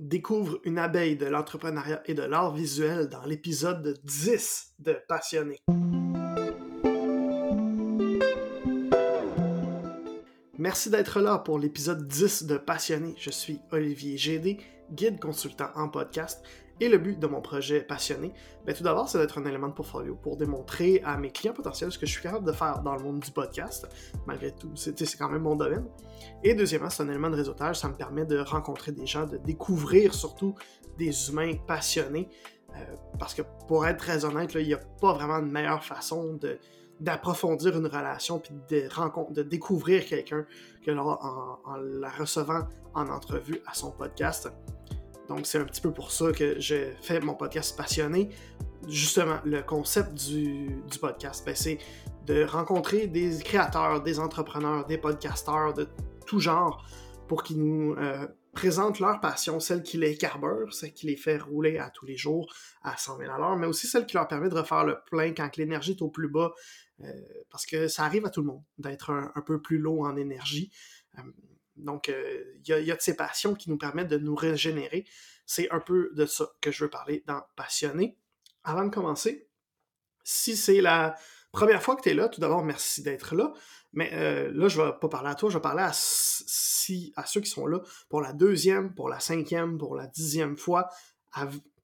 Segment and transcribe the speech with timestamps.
[0.00, 5.58] Découvre une abeille de l'entrepreneuriat et de l'art visuel dans l'épisode 10 de Passionné.
[10.58, 13.14] Merci d'être là pour l'épisode 10 de Passionné.
[13.16, 14.58] Je suis Olivier Gédé,
[14.92, 16.44] guide consultant en podcast
[16.80, 18.32] et le but de mon projet passionné,
[18.66, 21.90] ben, tout d'abord, c'est d'être un élément de portfolio pour démontrer à mes clients potentiels
[21.90, 23.88] ce que je suis capable de faire dans le monde du podcast.
[24.26, 25.86] Malgré tout, c'est quand même mon domaine.
[26.44, 27.78] Et deuxièmement, c'est un élément de réseautage.
[27.78, 30.54] Ça me permet de rencontrer des gens, de découvrir surtout
[30.98, 32.28] des humains passionnés.
[32.74, 32.80] Euh,
[33.18, 36.58] parce que pour être très honnête, il n'y a pas vraiment de meilleure façon de,
[37.00, 40.44] d'approfondir une relation puis de, de découvrir quelqu'un
[40.84, 44.50] que en, en, la recevant en entrevue à son podcast.
[45.28, 48.30] Donc, c'est un petit peu pour ça que j'ai fait mon podcast passionné.
[48.88, 51.78] Justement, le concept du, podcast, ben, c'est
[52.26, 55.88] de rencontrer des créateurs, des entrepreneurs, des podcasteurs de
[56.26, 56.84] tout genre
[57.28, 58.26] pour qu'ils nous euh,
[58.56, 62.16] présentent leur passion, celle qui les carbure, celle qui les fait rouler à tous les
[62.16, 62.52] jours
[62.82, 65.32] à 100 000 à l'heure, mais aussi celle qui leur permet de refaire le plein
[65.32, 66.52] quand l'énergie est au plus bas,
[67.02, 67.12] euh,
[67.50, 70.70] parce que ça arrive à tout le monde d'être un, peu plus low en énergie.
[71.18, 71.22] Euh,
[71.76, 75.06] donc, euh, il y, a de ces passions qui nous permettent de nous régénérer.
[75.44, 78.18] C'est un peu de ça que je veux parler dans Passionné.
[78.64, 79.48] Avant de commencer,
[80.24, 81.14] si c'est la
[81.52, 83.52] première fois que tu es là, tout d'abord, merci d'être là.
[83.92, 87.40] Mais euh, là, je ne vais pas parler à toi, je vais parler à, ceux
[87.40, 90.88] qui sont là pour la deuxième, pour la cinquième, pour la dixième fois.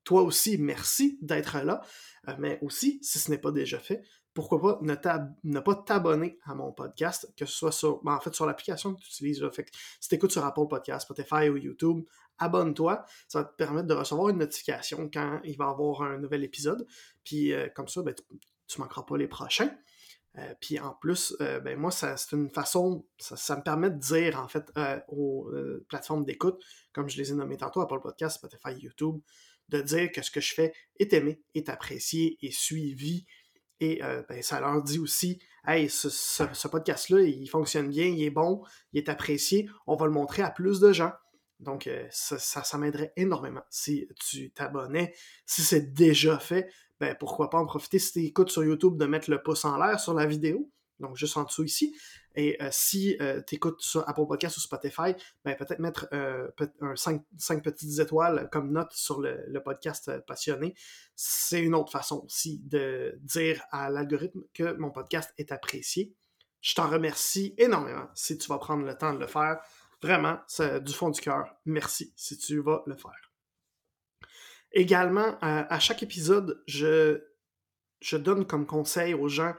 [0.05, 1.81] Toi aussi, merci d'être là.
[2.29, 4.03] Euh, mais aussi, si ce n'est pas déjà fait,
[4.35, 8.35] pourquoi pas ne, pas t'abonner à mon podcast, que ce soit sur, ben, en fait,
[8.35, 9.47] sur l'application que tu utilises.
[9.53, 9.67] Fait
[10.01, 12.05] si tu écoutes sur Apple Podcast, Spotify ou YouTube,
[12.39, 13.05] abonne-toi.
[13.29, 16.45] Ça va te permettre de recevoir une notification quand il va y avoir un nouvel
[16.45, 16.87] épisode.
[17.25, 19.77] Puis euh, comme ça, ben, tu ne manqueras pas les prochains.
[20.39, 24.41] Euh, puis en plus, euh, ben moi, c'est une façon, ça, me permet de dire
[24.41, 24.73] en fait
[25.09, 25.51] aux
[25.89, 29.21] plateformes d'écoute, comme je les ai nommées tantôt, Apple Podcast, Spotify, YouTube,
[29.69, 33.27] de dire que ce que je fais est aimé, est apprécié, est suivi,
[33.83, 38.31] et euh, ben, ça leur dit aussi Hey, ce, podcast-là, il fonctionne bien, il est
[38.31, 38.63] bon,
[38.93, 41.13] il est apprécié, on va le montrer à plus de gens.
[41.61, 45.15] Donc, euh, ça, ça, m'aiderait énormément si tu t'abonnais.
[45.47, 46.69] Si c'est déjà fait,
[46.99, 49.77] ben pourquoi pas en profiter si tu écoutes sur YouTube de mettre le pouce en
[49.79, 50.71] l'air sur la vidéo
[51.03, 51.95] donc juste en dessous ici.
[52.35, 56.49] Et euh, si euh, tu écoutes sur Apple Podcast ou Spotify, ben, peut-être mettre euh,
[56.81, 57.23] un 5,
[57.63, 60.75] petites étoiles comme note sur le, podcast passionné.
[61.15, 66.15] C'est une autre façon aussi de dire à l'algorithme que mon podcast est apprécié.
[66.61, 69.61] Je t'en remercie énormément si tu vas prendre le temps de le faire.
[70.03, 70.41] Vraiment,
[70.81, 71.45] du fond du cœur.
[71.65, 73.31] Merci si tu vas le faire.
[74.73, 77.23] Également, à chaque épisode, je,
[78.01, 79.55] je donne comme conseil aux gens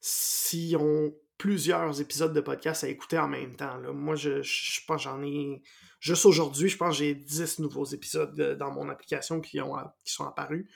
[0.00, 3.76] s'ils ont plusieurs épisodes de podcast à écouter en même temps.
[3.92, 5.60] Moi, je, je, pense j'en ai.
[5.98, 10.12] Juste aujourd'hui, je pense que j'ai 10 nouveaux épisodes dans mon application qui, ont, qui
[10.12, 10.68] sont apparus.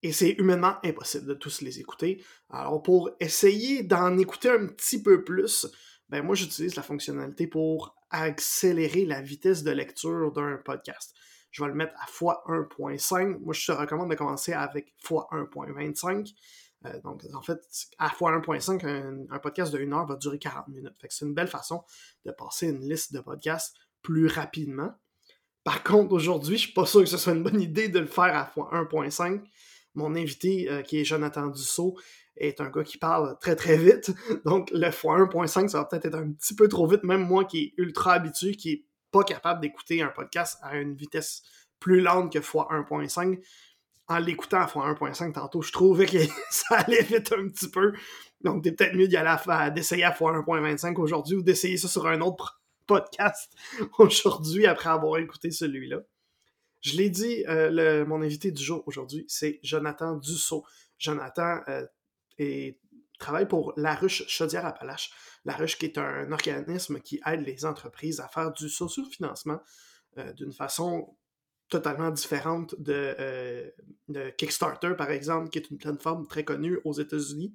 [0.00, 2.22] Et c'est humainement impossible de tous les écouter.
[2.50, 5.66] Alors, pour essayer d'en écouter un petit peu plus,
[6.08, 11.16] ben moi, j'utilise la fonctionnalité pour accélérer la vitesse de lecture d'un podcast.
[11.50, 13.40] Je vais le mettre à x1.5.
[13.40, 16.32] Moi, je te recommande de commencer avec x1.25
[16.86, 17.60] euh, donc, en fait,
[17.98, 20.92] à fois 1.5, un, podcast de 1 heure va durer 40 minutes.
[21.08, 21.82] c'est une belle façon
[22.24, 24.92] de passer une liste de podcasts plus rapidement.
[25.64, 28.06] Par contre, aujourd'hui, je suis pas sûr que ce soit une bonne idée de le
[28.06, 29.42] faire à fois 1.5.
[29.94, 31.96] Mon invité, euh, qui est Jonathan Dussault,
[32.36, 34.12] est un gars qui parle très très vite.
[34.44, 37.04] Donc, le x1.5, ça va peut-être être un petit peu trop vite.
[37.04, 40.96] Même moi qui est ultra habitué, qui est pas capable d'écouter un podcast à une
[40.96, 41.42] vitesse
[41.78, 43.40] plus lente que x1.5,
[44.08, 46.18] en l'écoutant à x1.5 tantôt, je trouvais que
[46.50, 47.92] ça allait vite un petit peu.
[48.42, 52.06] Donc, c'est peut-être mieux d'y aller à, d'essayer à x1.25 aujourd'hui ou d'essayer ça sur
[52.06, 53.52] un autre podcast
[53.98, 56.00] aujourd'hui après avoir écouté celui-là.
[56.82, 60.66] Je l'ai dit, euh, mon invité du jour aujourd'hui, c'est Jonathan Dussault.
[60.98, 61.86] Jonathan euh,
[63.18, 65.10] travaille pour La Ruche Chaudière-Appalaches.
[65.46, 69.60] La Ruche qui est un organisme qui aide les entreprises à faire du socio-financement
[70.18, 71.16] euh, d'une façon
[71.74, 73.68] totalement différente euh,
[74.08, 77.52] de, Kickstarter, par exemple, qui est une plateforme très connue aux États-Unis.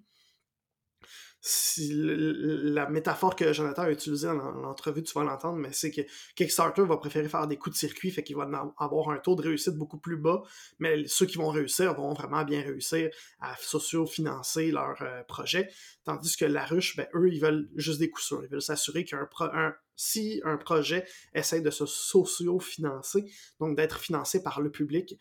[1.42, 6.02] La métaphore que Jonathan a utilisée dans l'entrevue, tu vas l'entendre, mais c'est que
[6.36, 9.44] Kickstarter va préférer faire des coups de circuit, fait qu'il va avoir un taux de
[9.44, 10.44] réussite beaucoup plus bas,
[10.80, 13.10] mais ceux qui vont réussir vont vraiment bien réussir
[13.40, 15.70] à socio-financer leur euh, projet,
[16.04, 19.06] tandis que la ruche, ben, eux, ils veulent juste des coups sûrs, ils veulent s'assurer
[19.06, 23.30] qu'un un, si un projet essaie de se socio-financer,
[23.60, 25.20] donc d'être financé par le public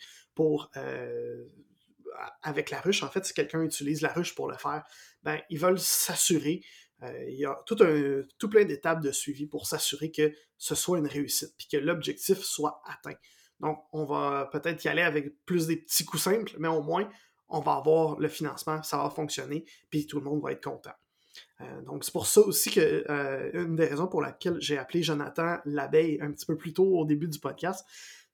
[0.77, 1.45] euh,
[2.43, 4.85] avec la ruche, en fait, si quelqu'un utilise la ruche pour le faire,
[5.25, 6.63] ben, ils veulent s'assurer.
[7.03, 10.77] Euh, il y a tout, un, tout plein d'étapes de suivi pour s'assurer que ce
[10.77, 13.19] soit une réussite, puis que l'objectif soit atteint.
[13.59, 17.11] Donc, on va peut-être y aller avec plus des petits coups simples, mais au moins,
[17.49, 20.95] on va avoir le financement, ça va fonctionner, puis tout le monde va être content.
[21.61, 25.03] Euh, donc, c'est pour ça aussi que euh, une des raisons pour laquelle j'ai appelé
[25.03, 27.85] Jonathan l'abeille un petit peu plus tôt au début du podcast,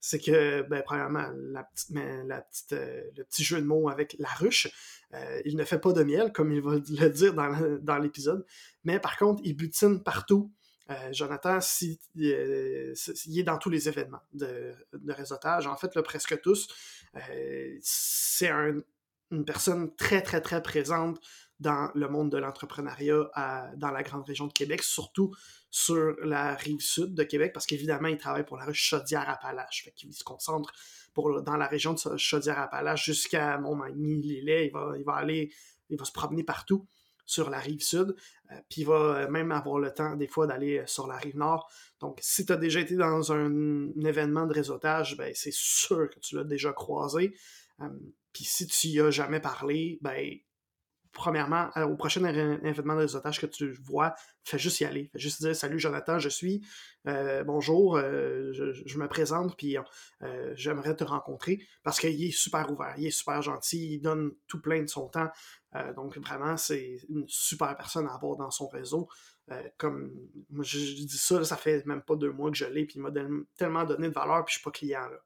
[0.00, 4.68] c'est que, ben, premièrement, euh, le petit jeu de mots avec la ruche,
[5.44, 8.44] il ne fait pas de miel, comme il va le dire dans, l'épisode,
[8.82, 10.52] mais par contre, il butine partout.
[11.12, 14.74] Jonathan, si, il est dans tous les événements de,
[15.08, 16.68] réseautage, en fait, presque tous.
[17.80, 18.50] c'est
[19.30, 21.20] une personne très, très, très présente
[21.64, 23.30] dans le monde de l'entrepreneuriat
[23.76, 25.34] dans la grande région de Québec, surtout
[25.70, 29.84] sur la rive sud de Québec, parce qu'évidemment, il travaille pour la rue Chaudière-Appalaches.
[29.84, 30.72] Fait se concentre
[31.14, 34.66] pour, dans la région de Chaudière-Appalaches jusqu'à Montmagny, Lillet.
[34.66, 35.52] Il va, il va aller,
[35.88, 36.86] il va se promener partout
[37.26, 38.14] sur la rive sud,
[38.50, 41.36] euh, puis il va même avoir le temps des fois d'aller euh, sur la rive
[41.36, 41.70] nord.
[42.00, 46.18] Donc, si tu as déjà été dans un, événement de réseautage, ben, c'est sûr que
[46.20, 47.34] tu l'as déjà croisé.
[47.80, 47.88] Euh,
[48.32, 50.36] puis si tu y as jamais parlé, ben,
[51.14, 55.08] premièrement, euh, au prochain événement de réseautage que tu vois, fais juste y aller.
[55.12, 56.66] Fais juste dire Salut Jonathan, je suis.
[57.06, 59.76] Euh, bonjour, euh, je, me présente, puis
[60.54, 64.60] j'aimerais te rencontrer parce qu'il est super ouvert, il est super gentil, il donne tout
[64.60, 65.30] plein de son temps.
[65.96, 69.08] donc vraiment, c'est une super personne à avoir dans son réseau.
[69.78, 70.12] comme
[70.50, 73.02] moi, je, dis ça, ça fait même pas deux mois que je l'ai, puis il
[73.02, 73.10] m'a
[73.56, 75.18] tellement donné de valeur, puis je suis pas client là.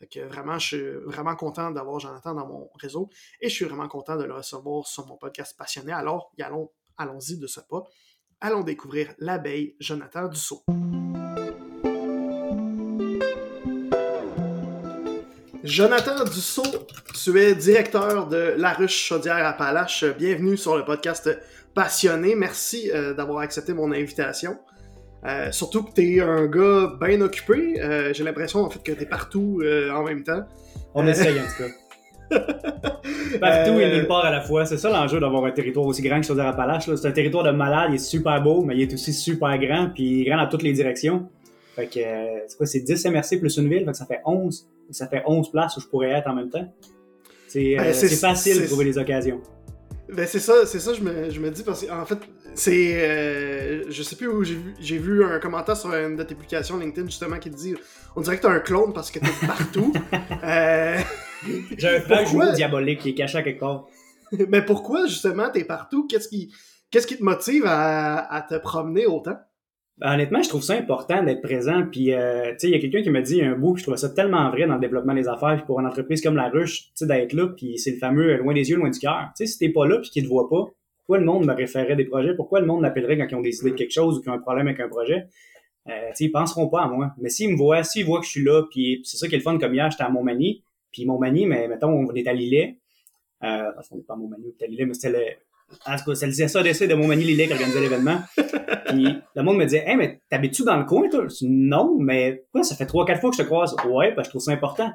[0.00, 3.08] Vraiment, je suis vraiment content d'avoir Jonathan dans mon réseau
[3.40, 5.92] et je suis vraiment content de le recevoir sur mon podcast passionné.
[5.92, 7.82] Alors, allons, allons-y de ce pas.
[8.40, 10.64] Allons découvrir l'abeille Jonathan Dussault.
[15.64, 20.04] Jonathan Dussault, tu es directeur de La Ruche Chaudière-Appalaches.
[20.16, 21.28] Bienvenue sur le podcast
[21.74, 22.34] Passionné.
[22.34, 24.58] Merci euh, d'avoir accepté mon invitation.
[25.24, 27.80] Euh, surtout que t'es un gars bien occupé.
[27.80, 30.42] Euh, j'ai l'impression en fait que t'es partout euh, en même temps.
[30.94, 31.70] On essaye en tout cas.
[33.40, 34.66] partout et nulle part à la fois.
[34.66, 36.94] C'est ça l'enjeu d'avoir un territoire aussi grand que Chaudière-Appalaches.
[36.94, 39.90] C'est un territoire de malade, il est super beau, mais il est aussi super grand,
[39.94, 41.28] puis grand dans toutes les directions.
[41.74, 42.00] Fait que,
[42.46, 44.68] c'est quoi, c'est 10 MRC plus une ville, fait que ça fait 11.
[44.90, 46.66] Ça fait 11 places où je pourrais être en même temps.
[47.48, 49.40] C'est ben, facile de trouver les occasions.
[50.08, 52.18] Ben c'est ça, c'est ça je me, je me dis parce qu'en fait
[52.54, 56.22] c'est euh, je sais plus où j'ai vu j'ai vu un commentaire sur une de
[56.22, 57.74] tes publications LinkedIn justement qui te dit
[58.14, 59.92] on dirait que t'es un clone parce que t'es partout.
[60.44, 60.98] euh...
[61.76, 62.52] J'ai un pourquoi...
[62.52, 63.86] diabolique qui est caché à quelque part.
[64.48, 66.06] Mais pourquoi justement t'es partout?
[66.06, 66.52] Qu'est-ce qui
[66.90, 69.36] qu'est-ce qui te motive à, à te promener autant?
[70.02, 71.84] Honnêtement, je trouve ça important d'être présent.
[71.90, 73.96] Puis, euh, tu sais, il y a quelqu'un qui m'a dit un bout, je trouvais
[73.96, 76.84] ça tellement vrai dans le développement des affaires, puis pour une entreprise comme la Ruche,
[76.84, 79.30] tu sais, d'être là, puis c'est le fameux loin des yeux, loin du cœur.
[79.36, 80.64] Tu sais, si t'es pas là, puis qu'ils te voient pas,
[80.98, 82.34] pourquoi le monde me référerait des projets?
[82.34, 84.40] Pourquoi le monde m'appellerait quand ils ont décidé de quelque chose ou qu'ils ont un
[84.40, 85.26] problème avec un projet?
[85.88, 87.12] Euh, Tu sais, ils penseront pas à moi.
[87.18, 89.38] Mais s'ils me voient, s'ils voient que je suis là, puis c'est ça qui est
[89.38, 92.78] le fun comme hier, j'étais à Montmagny, puis Montmagny, mais mettons, on est à Lillet.
[93.44, 95.38] Euh, parce qu'on n'est pas à Montmagny, à Lillet, mais c'était
[95.86, 98.20] en tout cas, c'est le CSADC de Montmagny-Lillet qui organisait l'événement.
[98.86, 101.26] Puis le monde me disait Hey, mais t'habites-tu dans le coin, toi?
[101.26, 103.74] Dis, non, mais quoi, ça fait trois, quatre fois que je te croise.
[103.88, 104.92] Ouais, parce que je trouve ça important.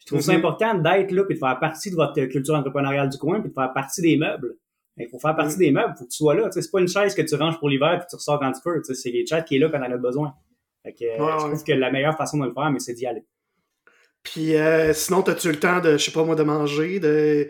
[0.00, 0.38] Je trouve ça mhm.
[0.38, 3.54] important d'être là puis de faire partie de votre culture entrepreneuriale du coin puis de
[3.54, 4.54] faire partie des meubles.
[4.96, 5.60] Il faut faire partie mhm.
[5.60, 6.48] des meubles, il faut que tu sois là.
[6.50, 8.82] C'est pas une chaise que tu ranges pour l'hiver puis tu ressors quand tu peux.
[8.82, 10.34] C'est les chats qui est là quand on a besoin.
[10.82, 13.24] Fait que, je trouve que la meilleure façon de le faire, mais c'est d'y aller.
[14.22, 17.48] Puis euh, sinon, as-tu le temps de, je sais pas moi, de manger, de.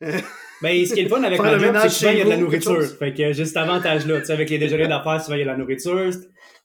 [0.62, 2.24] Ben, ce qui est le fun avec ma job, c'est que souvent, il y a
[2.24, 2.82] de la nourriture.
[2.98, 4.20] Fait que j'ai cet avantage-là.
[4.20, 6.10] Tu sais, avec les déjeuners d'affaires, souvent, il y a de la nourriture.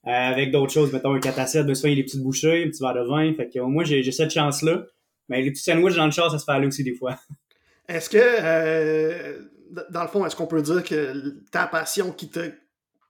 [0.08, 2.24] Euh, avec d'autres choses, mettons, un 4 à 7, souvent, il y a des petites
[2.24, 3.34] bouchées, un petit verre de vin.
[3.36, 4.86] Fait que, au moins, j'ai cette chance-là.
[5.28, 7.18] Mais les petits sandwichs dans le char, ça se fait aller aussi des fois.
[7.90, 9.40] Est-ce que, euh,
[9.90, 12.52] dans le fond, est-ce qu'on peut dire que ta passion qui te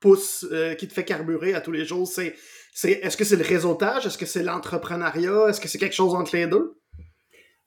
[0.00, 2.34] pousse, euh, qui te fait carburer à tous les jours, c'est,
[2.72, 4.06] c'est est-ce que c'est le réseautage?
[4.06, 5.50] Est-ce que c'est l'entrepreneuriat?
[5.50, 6.80] Est-ce que c'est quelque chose entre les deux?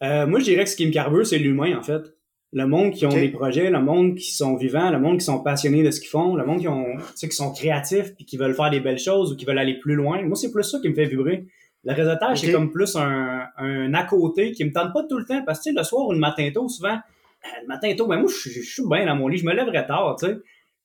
[0.01, 2.14] Moi, je dirais que ce qui me carbure, c'est l'humain, en fait
[2.55, 5.39] le monde qui ont des projets, le monde qui sont vivants, le monde qui sont
[5.39, 8.55] passionnés de ce qu'ils font, le monde qui ont, qui sont créatifs puis qui veulent
[8.55, 10.21] faire des belles choses ou qui veulent aller plus loin.
[10.23, 11.47] Moi, c'est plus ça qui me fait vibrer.
[11.83, 15.25] Le réseautage, c'est comme plus un, un à côté qui me tente pas tout le
[15.25, 17.93] temps parce que, tu sais, le soir ou le matin tôt, souvent, euh, le matin
[17.97, 20.37] tôt, ben moi, je, suis bien dans mon lit, je me lèverai tard, tu sais.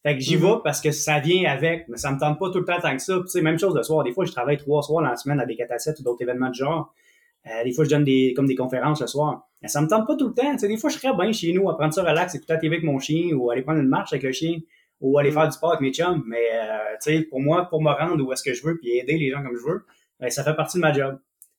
[0.02, 0.56] Fait que j'y mm-hmm.
[0.56, 2.96] vais parce que ça vient avec, mais ça me tente pas tout le temps tant
[2.96, 3.14] que ça.
[3.20, 4.02] Tu sais, même chose le soir.
[4.02, 6.48] Des fois, je travaille trois soirs dans la semaine à des catassettes ou d'autres événements
[6.48, 6.92] de genre.
[7.46, 9.48] Euh, des fois, je donne des, comme des conférences le soir.
[9.62, 10.52] Mais ça me tente pas tout le temps.
[10.52, 12.58] Tu sais, des fois, je serais bien chez nous à prendre ça relax, écouter la
[12.58, 14.58] TV avec mon chien ou aller prendre une marche avec le chien
[15.00, 15.34] ou aller mm.
[15.34, 16.22] faire du sport avec mes chums.
[16.26, 18.90] Mais, euh, tu sais, pour moi, pour me rendre où est-ce que je veux puis
[18.98, 19.86] aider les gens comme je veux,
[20.18, 21.18] ben, ça fait partie de ma job.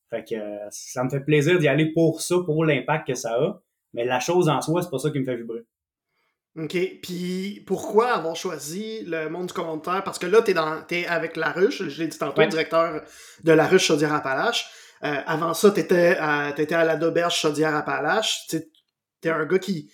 [0.09, 3.33] Fait que euh, ça me fait plaisir d'y aller pour ça, pour l'impact que ça
[3.33, 3.61] a.
[3.93, 5.63] Mais la chose en soi, c'est pas ça qui me fait vibrer.
[6.57, 6.77] OK.
[7.01, 10.03] Puis pourquoi avoir choisi le monde du commentaire?
[10.03, 13.03] Parce que là, t'es dans es avec La Ruche, je l'ai dit tantôt, directeur
[13.43, 14.69] de La Ruche Chaudière-Appalaches.
[15.01, 18.47] Avant ça, t'étais à, t'étais à la d'auberge Chaudière-Appalaches.
[19.21, 19.91] T'es un gars qui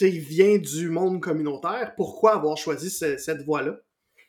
[0.00, 1.94] vient du monde communautaire.
[1.96, 3.76] Pourquoi avoir choisi cette voie-là?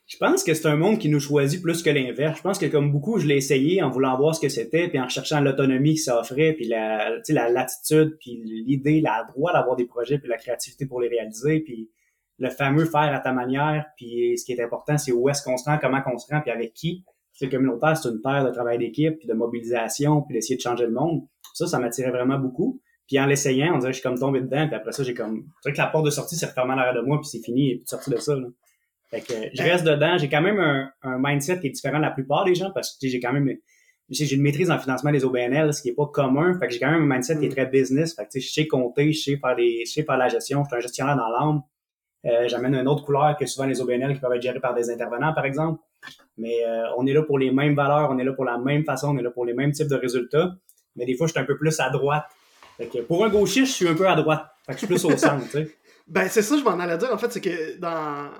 [0.06, 2.38] Je pense que c'est un monde qui nous choisit plus que l'inverse.
[2.38, 4.98] Je pense que comme beaucoup, je l'ai essayé en voulant voir ce que c'était, puis
[4.98, 9.76] en cherchant l'autonomie que ça offrait, puis la, la latitude, puis l'idée, la droit d'avoir
[9.76, 11.90] des projets, puis la créativité pour les réaliser, puis
[12.38, 15.58] le fameux faire à ta manière, puis ce qui est important, c'est où est-ce qu'on
[15.58, 17.04] se rend, comment qu'on se rend, puis avec qui.
[17.38, 20.86] C'est communautaire, c'est une terre de travail d'équipe, puis de mobilisation, puis d'essayer de changer
[20.86, 21.22] le monde.
[21.54, 22.80] Ça, ça m'attirait vraiment beaucoup.
[23.06, 25.14] Puis en l'essayant, on dirait que je suis comme tombé dedans, puis après ça, j'ai
[25.14, 25.44] comme...
[25.62, 27.38] C'est vrai que la porte de sortie s'est refermée à l'arrière de moi, puis c'est
[27.38, 28.34] fini, et puis sorti de ça.
[28.34, 28.48] Là.
[29.10, 30.18] Fait que je reste dedans.
[30.18, 32.98] J'ai quand même un, un, mindset qui est différent de la plupart des gens parce
[32.98, 33.48] que j'ai quand même
[34.10, 36.58] j'ai une maîtrise en financement des OBNL, ce qui est pas commun.
[36.58, 37.52] Fait que j'ai quand même un mindset qui est mm.
[37.52, 38.14] très business.
[38.14, 40.62] Fait que je sais compter, je sais faire des, je sais faire la gestion.
[40.64, 41.62] Je suis un gestionnaire dans l'âme.
[42.26, 44.90] Euh, J'amène une autre couleur que souvent les OBNL qui peuvent être gérés par des
[44.90, 45.80] intervenants, par exemple.
[46.36, 48.84] Mais euh, on est là pour les mêmes valeurs, on est là pour la même
[48.84, 50.54] façon, on est là pour les mêmes types de résultats.
[50.96, 52.24] Mais des fois, je suis un peu plus à droite.
[52.76, 54.46] Fait que pour un gauchiste, je suis un peu à droite.
[54.66, 55.70] Fait que je suis plus au centre, tu sais.
[56.08, 57.12] Ben, c'est ça, je m'en allais dire.
[57.12, 58.30] En fait, c'est que dans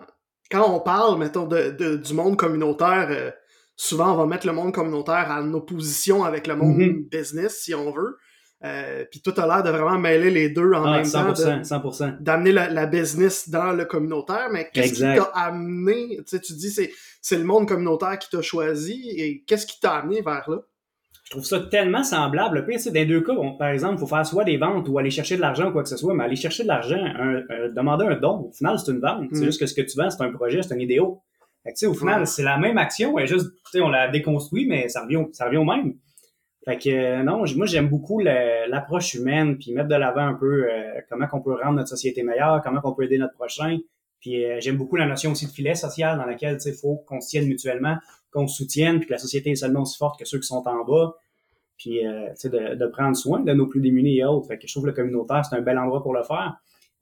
[0.50, 3.30] quand on parle, mettons, de, du monde communautaire, euh,
[3.76, 7.08] souvent on va mettre le monde communautaire en opposition avec le monde mm-hmm.
[7.11, 8.16] business, si on veut.
[8.65, 11.91] Euh, puis tout a l'air de vraiment mêler les deux en ah, même 100%, temps.
[11.91, 12.21] 100%.
[12.21, 14.49] D'amener la, business dans le communautaire.
[14.53, 16.17] Mais qu'est-ce qui t'a amené?
[16.19, 16.91] Tu sais, tu dis c'est,
[17.23, 19.11] c'est le monde communautaire qui t'a choisi.
[19.17, 20.59] Et qu'est-ce qui t'a amené vers là?
[21.29, 22.67] je trouve ça tellement semblable.
[22.67, 25.37] Dans les deux cas, par exemple, il faut faire soit des ventes ou aller chercher
[25.37, 26.97] de l'argent ou quoi que ce soit, mais aller chercher de l'argent,
[27.77, 29.29] demander un don, au final, c'est une vente.
[29.35, 29.45] C'est mm.
[29.45, 31.21] juste que ce que tu vends, c'est un projet, c'est un idéo.
[31.65, 35.03] Fait que, au final, c'est la même action, elle juste, on l'a déconstruit, mais ça
[35.03, 35.97] revient, ça revient au même.
[36.69, 40.67] Fait que euh, non, moi j'aime beaucoup l'approche humaine, puis mettre de l'avant un peu
[40.71, 43.79] euh, comment qu'on peut rendre notre société meilleure, comment qu'on peut aider notre prochain.
[44.21, 47.23] Puis euh, j'aime beaucoup la notion aussi de filet social dans laquelle il faut qu'on
[47.23, 47.97] se tienne mutuellement,
[48.31, 50.63] qu'on se soutienne, puis que la société est seulement aussi forte que ceux qui sont
[50.69, 51.15] en bas.
[51.79, 54.49] Puis euh, de, de prendre soin de nos plus démunis et autres.
[54.49, 56.59] Fait que je trouve le communautaire, c'est un bel endroit pour le faire.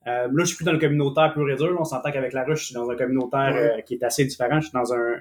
[0.07, 1.77] Euh, là, je suis plus dans le communautaire pur et dur.
[1.81, 4.61] On s'entend qu'avec la ruche, je suis dans un communautaire euh, qui est assez différent.
[4.61, 5.17] Je suis dans un,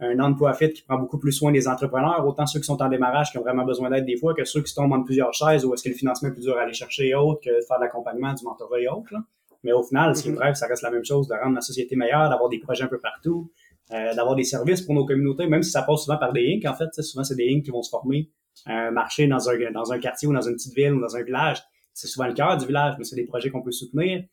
[0.00, 3.30] un non-profit qui prend beaucoup plus soin des entrepreneurs, autant ceux qui sont en démarrage
[3.30, 5.72] qui ont vraiment besoin d'aide des fois que ceux qui tombent en plusieurs chaises ou
[5.72, 7.78] est-ce que le financement est plus dur à aller chercher et autres que de faire
[7.78, 9.14] de l'accompagnement, du mentorat et autres.
[9.62, 11.60] Mais au final, ce qui est bref, ça reste la même chose, de rendre la
[11.60, 13.50] société meilleure, d'avoir des projets un peu partout,
[13.92, 16.66] euh, d'avoir des services pour nos communautés, même si ça passe souvent par des Inc.
[16.66, 17.64] En fait, souvent c'est des Inc.
[17.64, 18.30] qui vont se former
[18.66, 21.22] un marché dans un, dans un quartier ou dans une petite ville ou dans un
[21.22, 21.62] village.
[21.92, 24.24] C'est souvent le cœur du village, mais c'est des projets qu'on peut soutenir.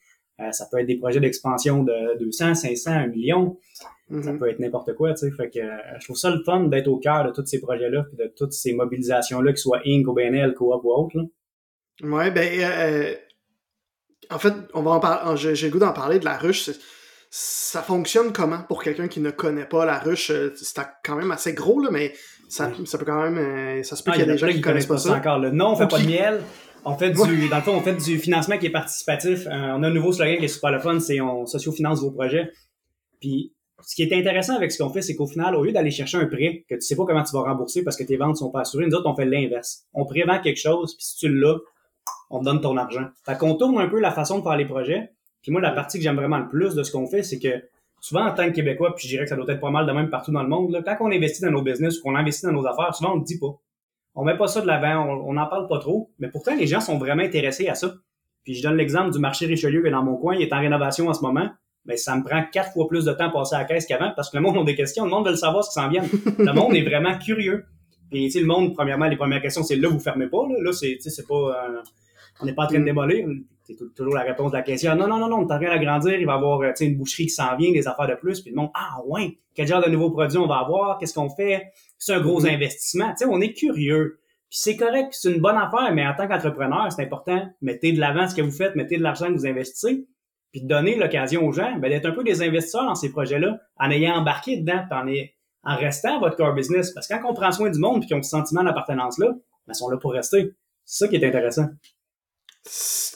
[0.41, 3.57] Euh, ça peut être des projets d'expansion de 200, 500, 1 million.
[3.79, 4.37] Ça mm-hmm.
[4.39, 5.31] peut être n'importe quoi, tu sais.
[5.31, 8.05] Fait que euh, je trouve ça le fun d'être au cœur de tous ces projets-là,
[8.13, 11.17] de toutes ces mobilisations-là, qu'ils soient Inc, OBNL, Coop ou autre.
[11.17, 11.23] Là.
[12.03, 13.15] Ouais, ben,
[14.31, 15.37] en fait, on va en parler.
[15.37, 16.71] J'ai le goût d'en parler de la ruche.
[17.29, 20.31] Ça fonctionne comment pour quelqu'un qui ne connaît pas la ruche?
[20.55, 22.13] C'est quand même assez gros, là, mais
[22.49, 23.37] ça, ça peut quand même.
[23.37, 25.15] Euh, ça se peut ah, qu'il y a des gens qui connaissent pas ça.
[25.15, 25.51] Encore, là.
[25.51, 26.41] Non, on fait pas de miel.
[26.83, 29.45] On fait du, dans le fond, on fait du financement qui est participatif.
[29.45, 32.11] Euh, on a un nouveau slogan qui est super le fun, c'est on socio-finance vos
[32.11, 32.51] projets.
[33.19, 33.53] Puis,
[33.85, 36.17] ce qui est intéressant avec ce qu'on fait, c'est qu'au final, au lieu d'aller chercher
[36.17, 38.49] un prêt que tu sais pas comment tu vas rembourser parce que tes ventes sont
[38.49, 39.85] pas assurées, nous autres, on fait l'inverse.
[39.93, 41.57] On prévend quelque chose, puis si tu l'as,
[42.29, 43.07] on te donne ton argent.
[43.25, 45.11] Fait qu'on tourne un peu la façon de faire les projets.
[45.43, 47.63] Puis moi, la partie que j'aime vraiment le plus de ce qu'on fait, c'est que
[47.99, 49.91] souvent en tant que Québécois, puis je dirais que ça doit être pas mal de
[49.91, 52.45] même partout dans le monde, là, quand on investit dans nos business ou qu'on investit
[52.45, 53.59] dans nos affaires, souvent on ne dit pas.
[54.15, 56.81] On met pas ça de l'avant, on n'en parle pas trop, mais pourtant les gens
[56.81, 57.93] sont vraiment intéressés à ça.
[58.43, 60.59] Puis je donne l'exemple du marché Richelieu qui est dans mon coin, il est en
[60.59, 61.49] rénovation en ce moment.
[61.85, 64.11] Mais ça me prend quatre fois plus de temps à passer à la caisse qu'avant
[64.15, 65.89] parce que le monde a des questions, le monde veut le savoir ce qui s'en
[65.89, 66.03] vient.
[66.37, 67.65] le monde est vraiment curieux.
[68.11, 70.73] Puis tu le monde, premièrement, les premières questions, c'est là, vous fermez pas, là, là
[70.73, 71.33] c'est, c'est pas.
[71.33, 71.81] Euh,
[72.41, 73.25] on n'est pas en train de démolir
[73.77, 74.95] c'est toujours la réponse de la question.
[74.95, 76.97] Non, non, non, non, on est en train d'agrandir, il va y avoir euh, une
[76.97, 79.83] boucherie qui s'en vient, des affaires de plus, puis le monde, ah ouais, quel genre
[79.83, 81.71] de nouveaux produits on va avoir, qu'est-ce qu'on fait?
[82.01, 82.55] C'est un gros mm-hmm.
[82.55, 83.13] investissement.
[83.15, 84.19] sais, on est curieux.
[84.49, 87.47] Puis c'est correct, c'est une bonne affaire, mais en tant qu'entrepreneur, c'est important.
[87.61, 90.07] Mettez de l'avant ce que vous faites, mettez de l'argent que vous investissez,
[90.51, 93.91] puis donner l'occasion aux gens ben, d'être un peu des investisseurs dans ces projets-là, en
[93.91, 95.31] ayant embarqué dedans, puis
[95.63, 96.91] en, restant à votre core business.
[96.91, 99.73] Parce que quand on prend soin du monde puis qu'ils ont ce sentiment d'appartenance-là, ben,
[99.73, 100.51] ils sont là pour rester.
[100.83, 101.67] C'est ça qui est intéressant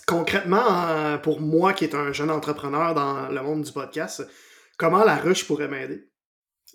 [0.05, 4.27] concrètement, euh, pour moi qui est un jeune entrepreneur dans le monde du podcast,
[4.77, 6.09] comment la ruche pourrait m'aider?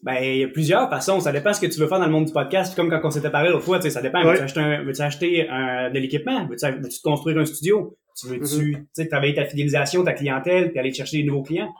[0.02, 1.20] Ben, il y a plusieurs façons.
[1.20, 2.74] Ça dépend ce que tu veux faire dans le monde du podcast.
[2.74, 4.22] comme quand on s'était parlé l'autre fois, ça dépend.
[4.24, 6.46] Veux-tu acheter, un, veux acheter de l'équipement?
[6.46, 7.96] Veux-tu, veux te construire un studio?
[8.18, 9.08] Tu veux-tu mm-hmm.
[9.08, 11.72] travailler ta fidélisation, ta clientèle, puis aller chercher des nouveaux clients?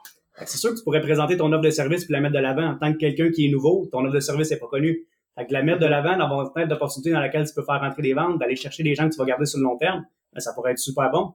[0.46, 2.66] C'est sûr que tu pourrais présenter ton offre de service puis la mettre de l'avant
[2.66, 3.88] en tant que quelqu'un qui est nouveau.
[3.92, 5.06] Ton offre de service n'est pas connue.
[5.36, 7.80] Fait que la mettre de l'avant, d'avoir une fenêtre d'opportunité dans laquelle tu peux faire
[7.80, 10.04] rentrer des ventes, d'aller chercher des gens que tu vas garder sur le long terme,
[10.32, 11.34] ben, ça pourrait être super bon.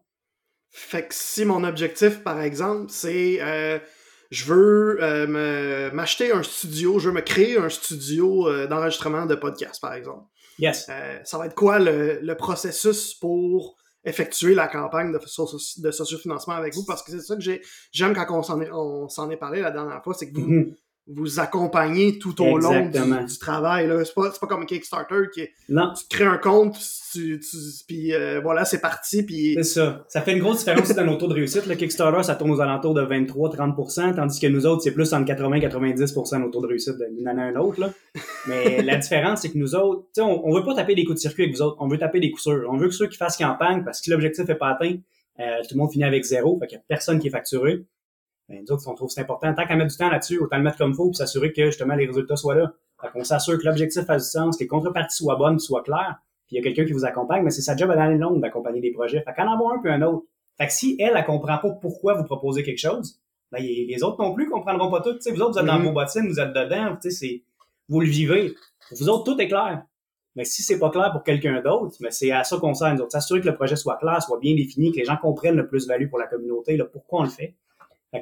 [0.70, 3.80] Fait que si mon objectif, par exemple, c'est euh,
[4.32, 9.36] je veux euh, m'acheter un studio, je veux me créer un studio euh, d'enregistrement de
[9.36, 10.26] podcast, par exemple.
[10.60, 10.88] Yes.
[10.90, 16.56] Euh, ça va être quoi le, le, processus pour effectuer la campagne de, de sociofinancement
[16.56, 16.86] avec vous?
[16.86, 17.42] Parce que c'est ça que
[17.92, 20.48] j'aime quand on s'en est, on s'en est parlé la dernière fois, c'est que vous,
[20.48, 20.76] mm-hmm
[21.08, 23.88] vous accompagner tout au long du, travail.
[23.88, 24.04] Là.
[24.04, 25.94] C'est, pas, c'est pas comme un Kickstarter qui non.
[25.94, 26.78] tu crées un compte,
[27.12, 27.58] tu, tu,
[27.88, 29.24] puis euh, voilà, c'est parti.
[29.24, 29.54] Puis...
[29.56, 30.04] C'est ça.
[30.08, 31.68] Ça fait une grosse différence dans nos taux de réussite.
[31.68, 35.32] Le Kickstarter, ça tourne aux alentours de 23-30%, tandis que nous autres, c'est plus entre
[35.32, 37.80] 80-90% nos taux de réussite d'une année à une autre.
[37.80, 37.92] Là.
[38.48, 41.22] Mais la différence, c'est que nous autres, on, on veut pas taper des coups de
[41.22, 42.68] circuit avec vous autres, on veut taper des coups sûrs.
[42.72, 44.96] On veut que ceux qui fassent campagne, parce que l'objectif est pas atteint,
[45.40, 47.86] euh, tout le monde finit avec zéro, fait qu'il y a personne qui est facturé.
[48.50, 49.54] Ben, nous autres, on trouve c'est important.
[49.54, 51.66] Tant qu'à mettre du temps là-dessus, autant le mettre comme il faut, puis s'assurer que
[51.66, 52.74] justement les résultats soient là.
[53.02, 56.20] Fait qu'on s'assure que l'objectif a du sens, que les contreparties soient bonnes, soient claires,
[56.48, 58.42] puis il y a quelqu'un qui vous accompagne, mais c'est sa job à l'année longue
[58.42, 59.22] d'accompagner des projets.
[59.22, 60.26] Fait qu'en avoir un puis un autre.
[60.58, 63.20] Fait que si elle, elle comprend pas pourquoi vous proposez quelque chose,
[63.52, 65.20] ben les autres non plus comprendront pas tout.
[65.20, 65.84] sais vous autres, vous êtes dans mm-hmm.
[65.84, 67.44] vos bottines, vous êtes dedans, c'est
[67.90, 68.54] vous le vivez.
[68.90, 69.84] Pour vous autres, tout est clair.
[70.36, 73.02] Mais si c'est pas clair pour quelqu'un d'autre, mais c'est à ça qu'on sert, nous
[73.02, 73.12] autres.
[73.12, 76.10] S'assurer que le projet soit clair, soit bien défini, que les gens comprennent le plus-value
[76.10, 77.56] pour la communauté, là, pourquoi on le fait.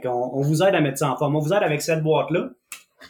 [0.02, 1.36] Fait on vous aide à mettre ça en forme.
[1.36, 2.50] On vous aide avec cette boîte-là.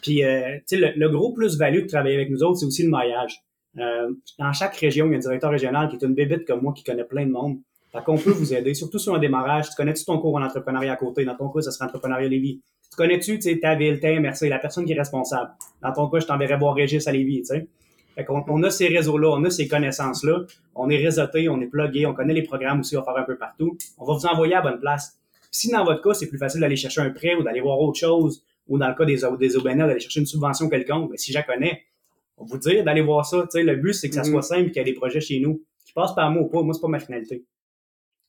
[0.02, 3.42] Puis, euh, le, le, gros plus-value de travailler avec nous autres, c'est aussi le maillage.
[3.78, 6.62] Euh, dans chaque région, il y a un directeur régional qui est une bébite comme
[6.62, 7.58] moi qui connaît plein de monde.
[7.92, 9.70] Fait qu'on peut vous aider, surtout sur un démarrage.
[9.70, 11.24] Tu connais-tu ton cours en entrepreneuriat à côté?
[11.24, 12.60] Dans ton cas, ça serait entrepreneuriat Lévis.
[12.90, 15.50] Tu connais-tu, ta ville, ta MRC, la personne qui est responsable?
[15.82, 17.68] Dans ton cas, je t'enverrai voir Régis à Lévis, tu sais.
[18.14, 20.44] Fait qu'on on a ces réseaux-là, on a ces connaissances-là,
[20.76, 23.26] on est réseauté, on est plugué, on connaît les programmes aussi, on va faire un
[23.26, 23.76] peu partout.
[23.98, 25.18] On va vous envoyer à bonne place.
[25.54, 27.96] Si dans votre cas, c'est plus facile d'aller chercher un prêt ou d'aller voir autre
[27.96, 31.38] chose, ou dans le cas des, des d'aller chercher une subvention quelconque, mais si je
[31.38, 31.84] la connais,
[32.36, 33.46] on vous dire d'aller voir ça.
[33.48, 34.42] sais, le but, c'est que ça soit mm-hmm.
[34.42, 35.62] simple et qu'il y ait des projets chez nous.
[35.86, 37.44] Qui passent par moi ou pas, moi, c'est pas ma finalité.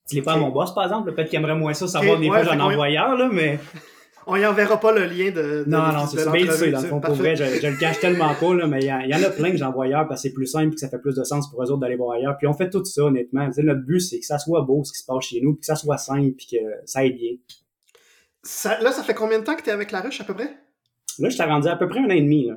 [0.08, 2.28] Tu l'es pas à mon boss, par exemple, peut-être qu'il aimerait moins ça, savoir des
[2.28, 3.58] fois j'en envoie là, mais
[4.26, 5.64] on y enverra pas le lien de.
[5.66, 6.30] non, non, c'est ça.
[6.32, 8.80] Mais il dans le fond, pour vrai, je, je, le cache tellement pas, là, mais
[8.80, 10.80] il y, en a plein que j'envoie ailleurs parce que c'est plus simple et que
[10.80, 12.36] ça fait plus de sens pour eux autres d'aller voir ailleurs.
[12.36, 13.48] Puis on fait tout ça, honnêtement.
[13.50, 15.60] T'sais, notre but, c'est que ça soit beau, ce qui se passe chez nous, puis
[15.60, 17.32] que ça soit simple, puis que ça aille bien.
[18.80, 20.56] là, ça fait combien de temps que tu es avec la ruche, à peu près?
[21.18, 22.56] Là, je t'ai rendu à peu près un an et demi, là.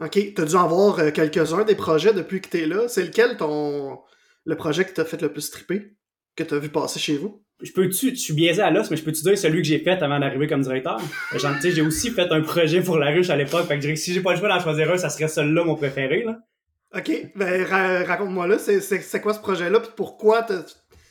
[0.00, 0.34] OK.
[0.34, 2.88] Tu as dû en voir euh, quelques-uns des projets depuis que tu es là.
[2.88, 3.98] C'est lequel ton
[4.44, 5.96] le projet qui t'a fait le plus triper,
[6.36, 7.43] que tu as vu passer chez vous?
[7.60, 10.02] Je peux-tu, je suis biaisé à l'os, mais je peux-tu dire celui que j'ai fait
[10.02, 11.00] avant d'arriver comme directeur?
[11.62, 14.00] j'ai aussi fait un projet pour la ruche à l'époque, fait que je dirais que
[14.00, 16.38] si j'ai pas le choix d'en choisir un, ça serait celui-là mon préféré, là.
[16.96, 17.64] Ok, ben
[18.04, 20.46] raconte-moi là, c'est quoi ce projet-là, puis pourquoi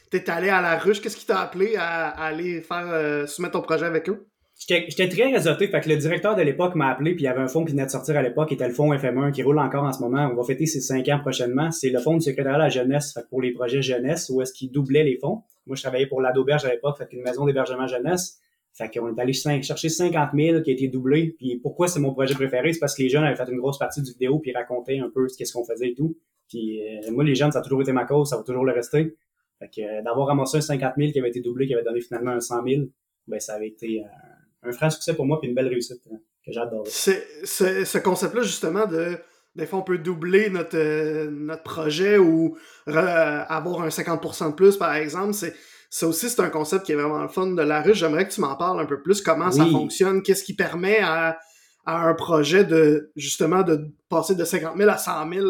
[0.10, 3.62] t'es allé à la ruche, qu'est-ce qui t'a appelé à, aller faire euh, soumettre ton
[3.62, 4.28] projet avec eux?
[4.56, 7.42] J'étais très réseauté, fait que le directeur de l'époque m'a appelé, puis il y avait
[7.42, 9.60] un fonds qui venait de sortir à l'époque, qui était le fonds FM1, qui roule
[9.60, 10.30] encore en ce moment.
[10.32, 11.72] On va fêter ses cinq ans prochainement.
[11.72, 14.54] C'est le fonds du secrétariat à la jeunesse, fait pour les projets jeunesse, où est-ce
[14.54, 15.42] qu'il doublait les fonds.
[15.66, 18.40] Moi, je travaillais pour l'Adoberge à l'époque, fait une maison d'hébergement jeunesse.
[18.74, 21.36] Fait qu'on est allé chercher 50 000 qui a été doublé.
[21.38, 22.74] Puis pourquoi c'est mon projet préféré?
[22.74, 25.12] C'est parce que les jeunes avaient fait une grosse partie du vidéo puis racontaient un
[25.14, 26.18] peu ce qu'on faisait et tout.
[26.50, 28.74] Puis euh, moi, les jeunes, ça a toujours été ma cause, ça va toujours le
[28.74, 29.16] rester.
[29.60, 32.02] Fait que euh, d'avoir ramassé un 50 000 qui avait été doublé, qui avait donné
[32.02, 32.84] finalement un 100 000,
[33.28, 36.18] ben ça avait été euh, un franc succès pour moi puis une belle réussite hein,
[36.44, 36.84] que j'adore.
[36.88, 39.18] C'est ce concept-là justement de
[39.56, 44.94] des fois on peut doubler notre notre projet ou avoir un 50% de plus par
[44.96, 45.34] exemple.
[45.34, 45.54] C'est
[45.90, 47.98] ça aussi c'est un concept qui est vraiment le fun de la ruche.
[47.98, 49.22] J'aimerais que tu m'en parles un peu plus.
[49.22, 50.24] Comment ça fonctionne?
[50.24, 51.38] Qu'est-ce qui permet à,
[51.86, 55.46] à, un projet de justement de passer de 50 000 à 100 000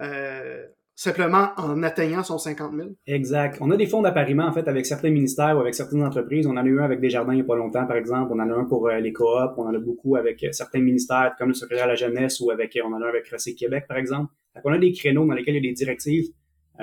[0.00, 0.66] euh,
[1.00, 2.88] simplement en atteignant son 50 000.
[3.06, 3.56] Exact.
[3.62, 6.46] On a des fonds d'appariement, en fait, avec certains ministères ou avec certaines entreprises.
[6.46, 8.32] On en a eu un avec Desjardins il n'y a pas longtemps, par exemple.
[8.34, 9.54] On en a un pour euh, les coops.
[9.56, 12.50] On en a beaucoup avec euh, certains ministères, comme le secrétaire à la jeunesse ou
[12.50, 14.30] avec, euh, on en a un avec Recyc Québec, par exemple.
[14.54, 16.26] Donc, on a des créneaux dans lesquels il y a des directives.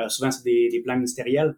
[0.08, 1.56] souvent, c'est des, des, plans ministériels.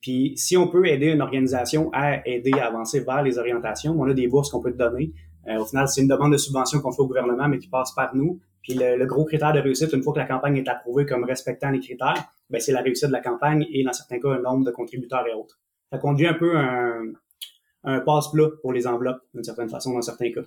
[0.00, 4.04] Puis, si on peut aider une organisation à aider à avancer vers les orientations, on
[4.04, 5.12] a des bourses qu'on peut te donner.
[5.46, 8.16] au final, c'est une demande de subvention qu'on fait au gouvernement, mais qui passe par
[8.16, 8.40] nous.
[8.62, 11.70] Puis le, gros critère de réussite, une fois que la campagne est approuvée comme respectant
[11.70, 14.64] les critères, ben c'est la réussite de la campagne et dans certains cas un nombre
[14.64, 15.58] de contributeurs et autres.
[15.92, 17.02] Ça conduit un peu un,
[17.84, 20.42] un passe-plat pour les enveloppes d'une certaine façon dans certains cas.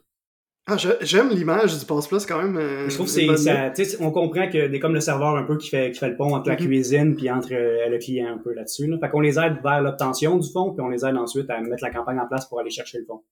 [0.68, 2.56] Ah, j'aime l'image du passe-plat, c'est quand même.
[2.56, 3.72] Euh, je trouve que c'est ça.
[4.00, 6.36] On comprend que des comme le serveur un peu qui fait qui fait le pont
[6.36, 6.66] entre la mm-hmm.
[6.66, 8.86] cuisine puis entre euh, le client un peu là-dessus.
[8.86, 8.98] Là.
[9.00, 11.84] Fait qu'on les aide vers l'obtention du fond puis on les aide ensuite à mettre
[11.84, 13.24] la campagne en place pour aller chercher le fond.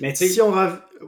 [0.00, 0.52] Mais tu sais, si on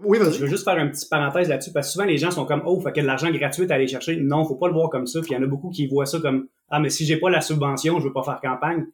[0.05, 2.45] oui, Je veux juste faire un petit parenthèse là-dessus parce que souvent les gens sont
[2.45, 4.17] comme oh, fait que de l'argent gratuit à aller chercher.
[4.17, 5.21] Non, faut pas le voir comme ça.
[5.21, 7.31] Puis il y en a beaucoup qui voient ça comme ah, mais si j'ai pas
[7.31, 8.87] la subvention, je veux pas faire campagne.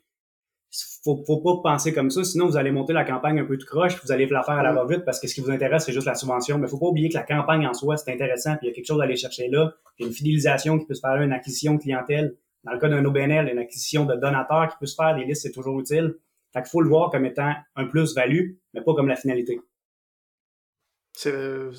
[1.04, 3.62] Faut, faut pas penser comme ça, sinon vous allez monter la campagne un peu de
[3.62, 5.92] croche, vous allez la faire à la va-vite parce que ce qui vous intéresse c'est
[5.92, 6.58] juste la subvention.
[6.58, 8.74] Mais faut pas oublier que la campagne en soi c'est intéressant, puis il y a
[8.74, 11.74] quelque chose à aller chercher là, puis une fidélisation qui peut se faire, une acquisition
[11.74, 12.34] de clientèle.
[12.64, 15.42] Dans le cas d'un OBNL, une acquisition de donateurs qui peut se faire, des listes
[15.42, 16.14] c'est toujours utile.
[16.52, 19.60] Fait qu'il faut le voir comme étant un plus-value, mais pas comme la finalité.
[21.16, 21.32] C'est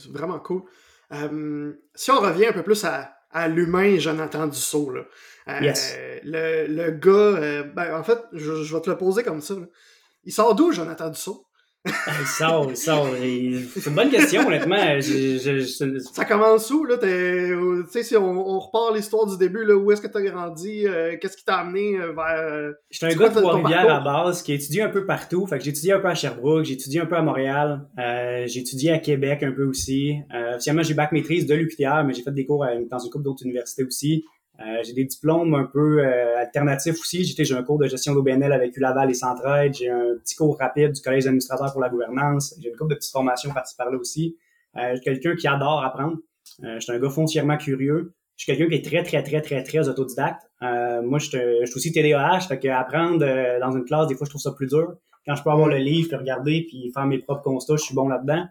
[0.10, 0.63] vraiment cool.
[1.12, 4.91] Euh, si on revient un peu plus à, à l'humain Jonathan Dussault.
[4.91, 5.02] Là.
[5.50, 5.95] Euh, Yes.
[6.24, 9.54] le, le gars, euh, ben, en fait, je, je vais te le poser comme ça.
[9.56, 9.67] là.
[10.24, 11.45] Il sort d'où, Jonathan Dussault?
[11.86, 13.08] Il sort, il sort.
[13.21, 15.00] il- C'est une bonne question, honnêtement.
[15.00, 16.95] Je- je- je- Ça commence où, là?
[17.04, 18.24] Euh, Tu sais, si on,
[18.56, 20.88] on repart l'histoire du début, là, où est-ce que t'as grandi?
[20.88, 22.74] euh, Qu'est-ce qui t'a amené euh, vers...
[22.89, 24.04] J'étais un gars de Trois-Rivières à parcours?
[24.26, 25.45] base qui a étudié un peu partout.
[25.45, 28.43] Fait que j'ai étudié un peu à Sherbrooke, j'ai étudié un peu à Montréal, euh,
[28.48, 30.15] j'ai étudié à Québec un peu aussi.
[30.34, 33.12] Euh, finalement, j'ai bac maîtrise de l'UQTR, mais j'ai fait des cours à- dans une
[33.12, 34.26] couple d'autres universités aussi.
[34.60, 37.26] Euh, j'ai des diplômes un peu euh, alternatifs aussi.
[37.26, 39.74] J'étais j'ai un cours de gestion d'OBNL avec ULaval et Centraide.
[39.74, 42.56] J'ai un petit cours rapide du Collège d'administrateurs pour la gouvernance.
[42.62, 44.38] J'ai une couple de petites formations par-ci par-là aussi.
[44.78, 46.18] Euh, je quelqu'un qui adore apprendre.
[46.63, 48.13] Euh, je suis un gars foncièrement curieux.
[48.38, 50.41] Je suis quelqu'un qui est très, très, très, très, très autodidacte.
[50.62, 51.28] Euh, moi, je
[51.65, 53.20] suis aussi TDAH, fait que apprendre
[53.60, 54.96] dans une classe, des fois, je trouve ça plus dur.
[55.26, 57.96] Quand je peux avoir le livre, puis regarder, puis faire mes propres constats, je suis
[57.96, 58.46] bon là-dedans.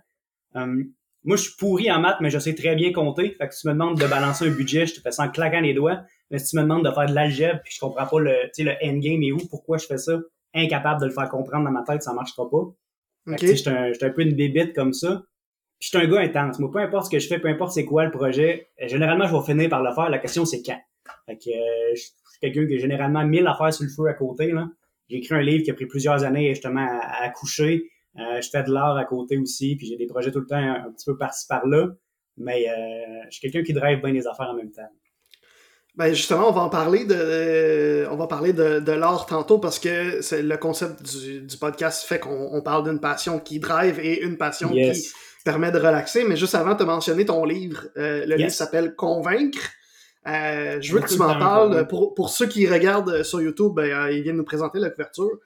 [1.24, 3.34] Moi, je suis pourri en maths, mais je sais très bien compter.
[3.38, 5.28] Fait que si tu me demandes de balancer un budget, je te fais ça en
[5.30, 6.02] claquant les doigts.
[6.30, 8.62] Mais si tu me demandes de faire de l'algèbre, puis je comprends pas le, tu
[8.62, 10.18] sais, le endgame et où, pourquoi je fais ça,
[10.54, 12.64] incapable de le faire comprendre dans ma tête, ça marchera pas.
[13.26, 13.36] Fait Ok.
[13.36, 15.22] que, tu sais, j'étais un, un peu une bébite comme ça.
[15.80, 16.58] Puis j'étais un gars intense.
[16.58, 19.26] Moi, peu importe ce que je fais, peu importe c'est quoi le projet, euh, généralement,
[19.26, 20.08] je vais finir par le faire.
[20.10, 20.78] La question, c'est quand.
[21.26, 24.14] Fait que euh, je suis quelqu'un qui a généralement mille affaires sur le feu à
[24.14, 24.52] côté.
[24.52, 24.68] Là.
[25.08, 27.90] J'ai écrit un livre qui a pris plusieurs années justement à, à coucher.
[28.18, 30.56] Euh, je fais de l'art à côté aussi, puis j'ai des projets tout le temps
[30.56, 31.88] un, un petit peu par-ci par-là.
[32.36, 34.88] Mais euh, je suis quelqu'un qui drive bien les affaires en même temps.
[35.96, 39.58] Ben justement, on va en parler de, euh, on va parler de, de l'art tantôt
[39.60, 43.60] parce que c'est le concept du, du podcast fait qu'on on parle d'une passion qui
[43.60, 45.08] drive et une passion qui
[45.44, 46.24] permet de relaxer.
[46.24, 47.84] Mais juste avant, tu as mentionné ton livre.
[47.96, 48.38] Euh, le Yes.
[48.38, 49.70] livre s'appelle Convaincre.
[50.26, 51.86] Euh, je veux que tu de m'en parles.
[51.86, 55.38] Pour, pour ceux qui regardent sur YouTube, ben, euh, ils viennent nous présenter la couverture.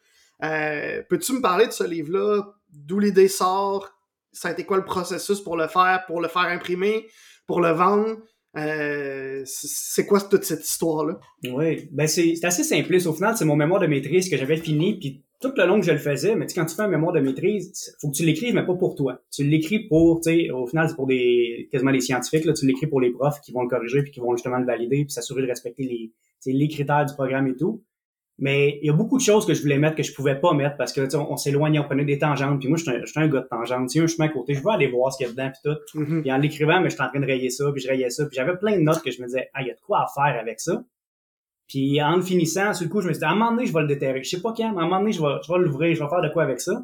[0.44, 2.42] Euh, Peux-tu me parler de ce livre-là?
[2.70, 3.90] D'où l'idée sort?
[4.33, 7.07] Ça a été quoi le processus pour le faire, pour le faire imprimer,
[7.46, 8.16] pour le vendre?
[8.57, 11.20] Euh, c'est quoi toute cette histoire-là?
[11.50, 13.07] Oui, ben c'est assez simpliste.
[13.07, 15.87] Au final, c'est mon mémoire de maîtrise que j'avais fini, puis tout le long que
[15.87, 18.54] je le faisais, mais quand tu fais un mémoire de maîtrise, faut que tu l'écrives,
[18.54, 19.22] mais pas pour toi.
[19.31, 22.66] Tu l'écris pour, tu sais, au final, c'est pour des quasiment des scientifiques, là, tu
[22.66, 25.12] l'écris pour les profs qui vont le corriger, puis qui vont justement le valider, puis
[25.12, 26.12] s'assurer de respecter les,
[26.52, 27.85] les critères du programme et tout.
[28.40, 30.53] Mais il y a beaucoup de choses que je voulais mettre que je pouvais pas
[30.53, 32.85] mettre parce que tu sais, on, on s'éloignait, on prenait des tangentes, puis moi, je
[32.85, 34.70] suis un, je suis un gars de y a un chemin à côté, je veux
[34.70, 35.98] aller voir ce qu'il y a dedans, puis tout.
[35.98, 36.22] Mhm.
[36.22, 38.37] Puis en l'écrivant, mais j'étais en train de rayer ça, puis je rayais ça, puis
[38.37, 40.07] j'avais plein de notes que je me disais, ah, il y a de quoi à
[40.14, 40.85] faire avec ça.
[41.66, 43.66] Puis en le finissant, sur le coup, je me suis dit, à un moment donné,
[43.66, 44.22] je vais le déterrer.
[44.22, 46.03] Je sais pas quand, mais à un moment donné, je vais, je vais l'ouvrir, je
[46.03, 46.83] vais faire de quoi avec ça.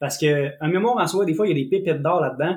[0.00, 2.56] Parce que un mémoire en soi, des fois, il y a des pépites d'or là-dedans.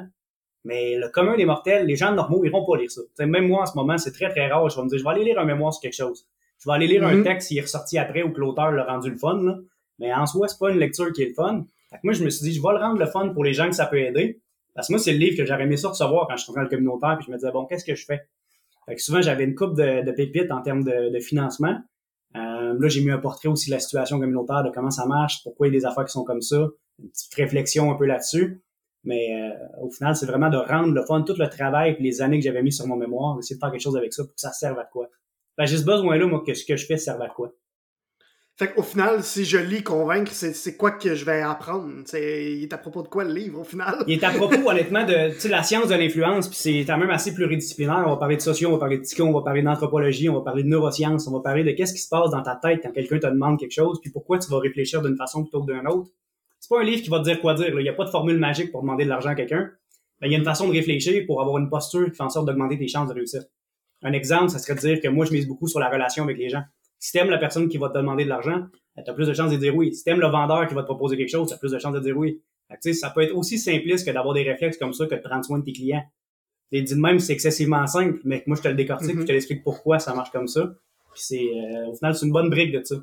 [0.65, 3.02] Mais le commun des mortels, les gens normaux, ils iront pas lire ça.
[3.02, 4.67] Tu sais, même moi, en ce moment, c'est très, très rare.
[4.69, 6.28] Je vais me dire, je vais aller lire un mémoire sur quelque chose.
[6.60, 7.24] Je vais aller lire un Mhm.
[7.24, 9.58] texte qui est ressorti après ou que l'auteur l'a rendu le fun, là.
[9.98, 11.65] Mais en soi, c'est pas une lecture qui est le fun.
[11.89, 13.54] Fait que moi, je me suis dit, je vais le rendre le fun pour les
[13.54, 14.39] gens que ça peut aider.
[14.76, 16.62] Parce que moi, c'est le livre que j'aurais aimé ça recevoir quand je suis dans
[16.62, 18.22] le communautaire, puis je me disais, bon, qu'est-ce que je fais?
[18.86, 21.78] Fait que souvent, j'avais une coupe de, de pépites en termes de, de financement.
[22.36, 25.43] Euh, là, j'ai mis un portrait aussi de la situation communautaire, de comment ça marche,
[25.43, 26.67] pourquoi il y a des affaires qui sont comme ça,
[27.02, 28.62] une petite réflexion un peu là-dessus.
[29.04, 32.22] Mais euh, au final, c'est vraiment de rendre le fun, tout le travail et les
[32.22, 34.34] années que j'avais mis sur mon mémoire, d'essayer de faire quelque chose avec ça pour
[34.34, 35.08] que ça serve à quoi.
[35.60, 37.52] Ben, j'ai ce besoin-là, moi, que ce que je fais serve à quoi?
[38.56, 41.89] Fait qu'au final, si je lis Convaincre, c'est quoi que je vais apprendre?
[42.06, 44.02] C'est il est à propos de quoi le livre, au final?
[44.08, 46.98] Il est à propos, honnêtement, de tu sais, la science de l'influence, puis c'est quand
[46.98, 48.04] même assez pluridisciplinaire.
[48.06, 50.36] On va parler de sociaux, on va parler de psycho, on va parler d'anthropologie, on
[50.36, 52.80] va parler de neurosciences, on va parler de qu'est-ce qui se passe dans ta tête
[52.82, 55.74] quand quelqu'un te demande quelque chose, puis pourquoi tu vas réfléchir d'une façon plutôt que
[55.74, 56.10] d'une autre.
[56.62, 57.76] C'est pas un livre qui va te dire quoi dire.
[57.76, 57.82] là.
[57.82, 59.69] Il n'y a pas de formule magique pour demander de l'argent à quelqu'un.
[60.22, 62.30] Ben, il y a une façon de réfléchir pour avoir une posture qui fait en
[62.30, 63.41] sorte d'augmenter tes chances de réussir.
[64.02, 66.38] Un exemple, ça serait de dire que moi, je mise beaucoup sur la relation avec
[66.38, 66.64] les gens.
[67.00, 68.64] Si t'aimes la personne qui va te demander de l'argent,
[68.96, 69.94] ben, t'as plus de chances de dire oui.
[69.94, 72.00] Si t'aimes le vendeur qui va te proposer quelque chose, t'as plus de chances de
[72.00, 72.42] dire oui.
[72.68, 75.06] Fait que, tu sais, ça peut être aussi simpliste que d'avoir des réflexes comme ça
[75.06, 76.04] que de prendre soin de tes clients.
[76.72, 79.16] Et dit de même, c'est excessivement simple, mais que moi, je te le décortique, Mhm.
[79.16, 80.74] puis je te l'explique pourquoi ça marche comme ça.
[81.14, 82.96] Puis c'est, euh, au final, c'est une bonne brique de ça.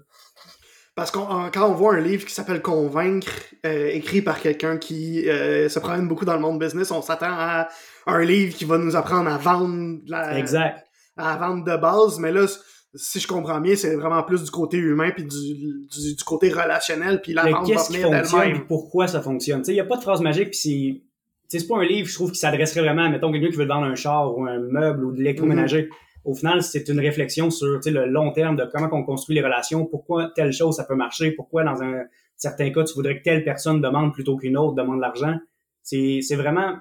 [0.95, 3.31] Parce qu'on quand on voit un livre qui s'appelle Convaincre,
[3.67, 7.27] euh, écrit par quelqu'un qui euh, se promène beaucoup dans le monde business, on s'attend
[7.33, 7.69] à
[8.07, 10.86] un livre qui va nous apprendre à vendre la, Exact.
[11.17, 12.47] À vendre de base, mais là,
[12.95, 16.51] si je comprends bien, c'est vraiment plus du côté humain puis du, du, du côté
[16.51, 18.67] relationnel, puis la vente va venir d'elle-même.
[18.67, 19.63] pourquoi ça fonctionne?
[19.67, 21.03] Il n'y a pas de phrase magique, puis
[21.49, 23.67] c'est, c'est pas un livre, je trouve, qui s'adresserait vraiment à, mettons, quelqu'un qui veut
[23.67, 25.91] vendre un char ou un meuble ou de l'électroménager.
[26.25, 29.87] Au final, c'est une réflexion sur, le long terme de comment on construit les relations,
[29.87, 32.03] pourquoi telle chose ça peut marcher, pourquoi dans un
[32.37, 35.37] certain cas tu voudrais que telle personne demande plutôt qu'une autre demande l'argent.
[35.83, 36.79] C'est vraiment,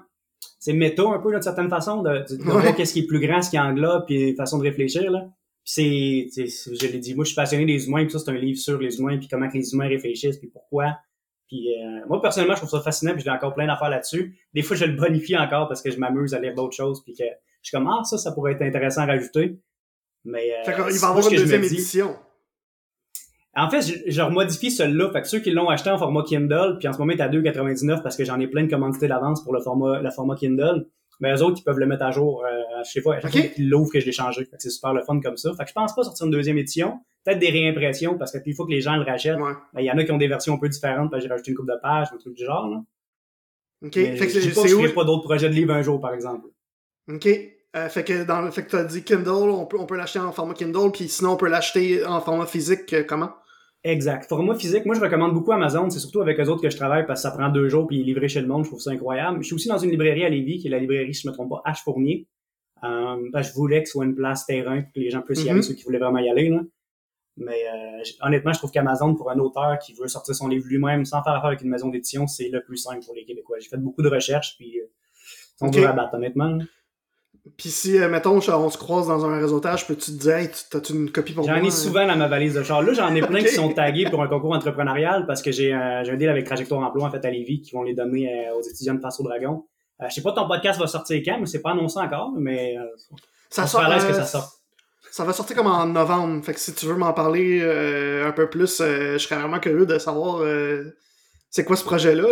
[0.58, 2.50] c'est méta un peu d'une certaine façon de, de, de Ouais.
[2.62, 5.28] voir qu'est-ce qui est plus grand, ce qui englobe, puis façon de réfléchir là.
[5.64, 8.34] Puis c'est, je l'ai dit, moi je suis passionné des humains, puis ça c'est un
[8.34, 10.96] livre sur les humains, puis comment que les humains réfléchissent, puis pourquoi.
[11.48, 14.36] Puis euh, moi personnellement, je trouve ça fascinant, puis j'ai encore plein d'affaires là-dessus.
[14.54, 17.14] Des fois, je le bonifie encore parce que je m'amuse à lire d'autres choses, puis
[17.14, 17.24] que
[17.62, 19.58] Je suis comme, ah, ça, ça pourrait être intéressant à rajouter.
[20.24, 22.16] Mais, euh, qu'il va y avoir une deuxième édition.
[23.56, 25.10] En fait, je, je remodifie celui-là.
[25.12, 27.22] Fait que ceux qui l'ont acheté en format Kindle, puis en ce moment, il est
[27.22, 30.36] à 2,99 parce que j'en ai plein de commandités d'avance pour le format, le format
[30.36, 30.86] Kindle.
[31.20, 32.50] Mais eux autres, ils peuvent le mettre à jour, euh,
[32.84, 33.40] je sais pas, à chaque Ok.
[33.40, 34.44] fois qu'ils l'ouvrent que je l'ai changé.
[34.44, 35.50] Fait que c'est super le fun comme ça.
[35.56, 36.98] Fait que je pense pas sortir une deuxième édition.
[37.24, 39.38] Peut-être des réimpressions parce que il faut que les gens le rachètent.
[39.38, 39.52] Ouais.
[39.72, 41.32] Ben, il y en a qui ont des versions un peu différentes parce que j'ai
[41.32, 42.82] rajouté une coupe de pages, un truc du genre, là.
[43.86, 43.96] OK.
[43.96, 44.94] Mais Fait que je pas je où?
[44.94, 46.48] pas d'autres projets de livres un jour, par exemple.
[47.10, 47.26] OK.
[47.76, 49.96] Euh, fait que dans le fait que tu as dit Kindle, on peut, on peut
[49.96, 53.30] l'acheter en format Kindle, puis sinon on peut l'acheter en format physique, euh, comment?
[53.88, 54.28] Exact.
[54.28, 57.06] Format physique, moi je recommande beaucoup Amazon, c'est surtout avec eux autres que je travaille
[57.06, 59.38] parce que ça prend deux jours puis livré chez le monde, je trouve ça incroyable.
[59.42, 61.32] Je suis aussi dans une librairie à Lévis, qui est la librairie, si je me
[61.32, 62.26] trompe pas, H Fournier.
[62.84, 65.44] Euh, que je voulais que ce soit une place terrain pour que les gens puissent
[65.44, 66.48] y aller, ceux qui voulaient vraiment y aller.
[66.50, 66.60] Là.
[67.36, 71.04] Mais euh, honnêtement, je trouve qu'Amazon, pour un auteur qui veut sortir son livre lui-même
[71.04, 73.58] sans faire affaire avec une maison d'édition, c'est le plus simple pour les Québécois.
[73.60, 75.72] J'ai fait beaucoup de recherches puis euh, ils sont Ok.
[75.74, 76.48] durs à battre, honnêtement.
[76.48, 76.64] là.
[77.56, 80.64] Puis si, euh, mettons, on se croise dans un réseautage, peux-tu te dire, hey, tu-
[80.70, 81.54] t'as-tu une copie pour moi?
[81.56, 82.82] J'en ai souvent dans ma valise de char.
[82.82, 86.02] Là, j'en ai plein qui sont tagués pour un concours entrepreneurial parce que j'ai un,
[86.04, 88.54] j'ai un deal avec Trajectoire Emploi en fait à Lévis qui vont les donner euh,
[88.56, 89.64] aux étudiants de Face au Dragon.
[90.02, 92.76] Euh, je sais pas ton podcast va sortir quand, mais c'est pas annoncé encore, mais
[92.76, 92.82] euh,
[93.48, 94.52] Ça sort, l'aise que euh, ça sorte.
[95.10, 96.44] Ça va sortir comme en novembre.
[96.44, 99.60] Fait que si tu veux m'en parler euh, un peu plus, euh, je serais vraiment
[99.60, 100.84] curieux de savoir euh,
[101.48, 102.26] c'est quoi ce projet-là.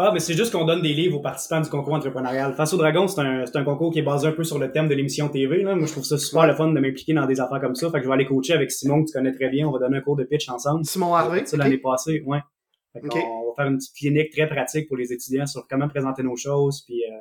[0.00, 2.54] Ah, mais c'est juste qu'on donne des livres aux participants du concours entrepreneurial.
[2.54, 4.70] Face au Dragon, c'est un, c'est un concours qui est basé un peu sur le
[4.70, 5.64] thème de l'émission TV.
[5.64, 5.74] Là.
[5.74, 7.90] Moi, je trouve ça super le fun de m'impliquer dans des affaires comme ça.
[7.90, 9.66] Fait que je vais aller coacher avec Simon, que tu connais très bien.
[9.66, 10.84] On va donner un cours de pitch ensemble.
[10.84, 11.44] Simon Harvey?
[11.46, 12.38] ça l'année passée, ouais.
[12.92, 13.00] Fait.
[13.02, 16.36] On va faire une petite clinique très pratique pour les étudiants sur comment présenter nos
[16.36, 17.16] choses, puis euh,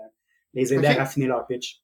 [0.53, 1.81] les aider à raffiner leur pitch.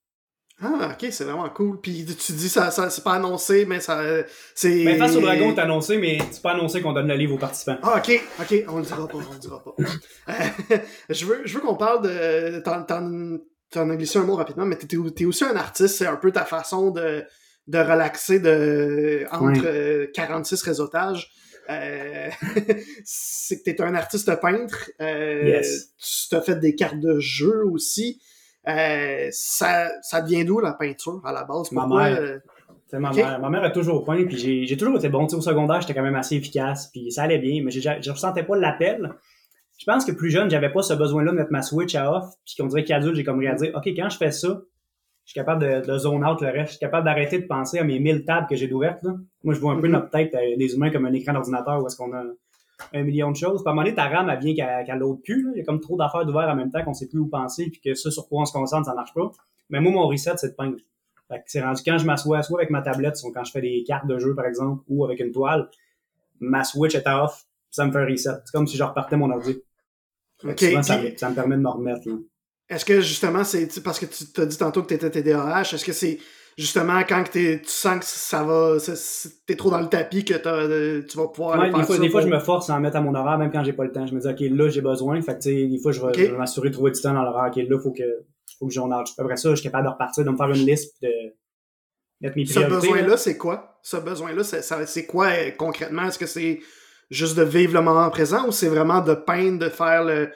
[0.63, 1.79] Ah, ok, c'est vraiment cool.
[1.81, 3.99] Puis tu dis, ça, ça c'est pas annoncé, mais ça.
[3.99, 4.23] euh,
[4.55, 4.83] c'est.
[4.85, 7.37] Mais face au dragon, t'as annoncé, mais c'est pas annoncé qu'on donne le livre aux
[7.39, 7.77] participants.
[7.83, 9.75] Ah, ok, ok, on le dira pas, on le dira pas.
[10.29, 10.77] Euh,
[11.09, 12.59] je veux, je veux qu'on parle de.
[12.61, 13.37] T'en, t'en,
[13.71, 16.31] t'en as glissé un mot rapidement, mais t'es, t'es aussi un artiste, c'est un peu
[16.31, 17.23] ta façon de,
[17.67, 21.31] de relaxer de, entre euh, 46 réseautages.
[21.69, 22.29] Euh,
[23.05, 24.91] c'est que t'es un artiste peintre.
[25.01, 25.93] Euh, Yes.
[25.97, 28.21] Tu t'as fait des cartes de jeu aussi.
[28.67, 31.71] Euh, ça, ça vient d'où la peinture à la base?
[31.71, 32.17] Ma mère.
[32.19, 32.39] euh,
[32.99, 33.39] ma mère.
[33.39, 35.25] Ma mère a toujours peint, puis j'ai, j'ai toujours été bon.
[35.25, 37.81] Tu sais, au secondaire, j'étais quand même assez efficace, puis ça allait bien, mais j'ai,
[37.81, 39.11] je ressentais pas l'appel.
[39.79, 42.25] Je pense que plus jeune, j'avais pas ce besoin-là de mettre ma Switch à off,
[42.45, 44.61] puis qu'on dirait qu'adulte, j'ai comme réalisé, OK, quand je fais ça,
[45.25, 47.79] je suis capable de, de zone out le reste, je suis capable d'arrêter de penser
[47.79, 49.15] à mes 1000 tables que j'ai d'ouvertes, là.
[49.43, 49.93] Moi, je vois un peu Mhm.
[49.93, 52.23] notre tête euh, des humains comme un écran d'ordinateur où est-ce qu'on a
[52.93, 53.61] un million de choses.
[53.61, 54.55] Puis à un moment donné, ta RAM, elle vient
[54.85, 55.51] qu'à, l'autre cul, là.
[55.55, 57.69] Il y a comme trop d'affaires d'ouvert en même temps qu'on sait plus où penser,
[57.69, 59.31] puis que ça, sur quoi on se concentre, ça marche pas.
[59.69, 60.77] Mais moi, mon reset, c'est de peindre.
[61.29, 63.61] Fait que c'est rendu quand je m'assois, soit avec ma tablette, soit quand je fais
[63.61, 65.69] des cartes de jeu, par exemple, ou avec une toile,
[66.39, 68.29] ma Switch est off, ça me fait un reset.
[68.45, 69.57] C'est comme si je repartais mon ordi.
[70.41, 72.07] Fait que Ok, souvent, ça, me- ça me permet de me remettre.
[72.69, 75.85] Est-ce que justement, c'est parce que tu t'as dit tantôt que tu étais TDAH, est-ce
[75.85, 76.19] que c'est
[76.57, 78.77] justement quand tu sens que ça va,
[79.45, 82.09] t'es trop dans le tapis que t'as, euh, tu vas pouvoir Ouais, des fois, des
[82.09, 83.91] fois je me force à en mettre à mon horaire, même quand j'ai pas le
[83.91, 84.05] temps.
[84.05, 85.21] Je me dis, OK, là, j'ai besoin.
[85.21, 87.51] Fait que, tu sais, des fois, je vais, m'assurer de trouver du temps dans l'horaire.
[87.55, 88.03] OK, là, faut que,
[88.59, 88.89] faut que j'en.
[88.91, 91.09] Après ça, je suis capable de repartir, de me faire une liste, de
[92.21, 92.73] mettre mes Ce priorités.
[92.73, 92.79] là.
[92.79, 93.79] besoin-là, c'est quoi?
[93.81, 96.05] Ce besoin-là, c'est quoi euh, concrètement?
[96.05, 96.59] Est-ce que c'est
[97.09, 100.29] juste de vivre le moment présent ou c'est vraiment de peindre, de faire le,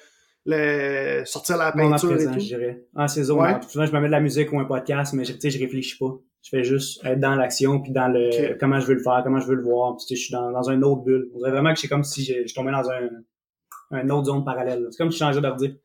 [0.47, 2.39] le sortir la peinture présent, et tout?
[2.39, 2.83] je dirais.
[2.95, 3.53] Ah, c'est zone Ouais.
[3.55, 3.63] out.
[3.63, 6.17] Souvent, je me mets de la musique ou un podcast, mais je- je réfléchis pas.
[6.41, 9.39] Je fais juste être dans l'action, puis dans le comment je veux le faire, comment
[9.39, 9.97] je veux le voir.
[9.97, 11.29] Puis, je suis dans, dans une autre bulle.
[11.35, 13.09] On dirait vraiment que c'est comme si je, je tombais dans un,
[13.91, 14.87] un autre zone parallèle.
[14.91, 15.77] C'est comme si je changeais d'ordi.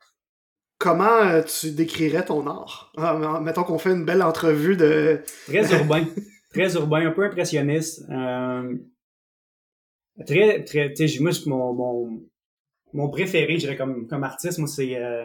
[0.79, 2.92] Comment euh, tu décrirais ton art?
[2.96, 5.20] Ah, mettons qu'on fait une belle entrevue de...
[5.46, 6.05] Très urbain.
[6.53, 8.03] très urbain, un peu impressionniste.
[8.11, 8.75] Euh,
[10.27, 12.22] très, très, tu sais, moi, je- mon, mon,
[12.92, 15.24] mon préféré, je dirais, comme, comme artiste, moi, c'est, euh,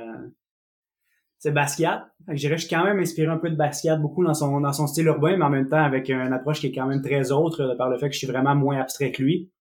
[1.39, 2.09] c'est Basquiat.
[2.27, 4.73] Je dirais, je suis quand même inspiré un peu de Basquiat, beaucoup dans son, dans
[4.73, 7.31] son style urbain, mais en même temps avec une approche qui est quand même très
[7.31, 9.51] autre, euh, par le fait que je suis vraiment moins abstrait que lui.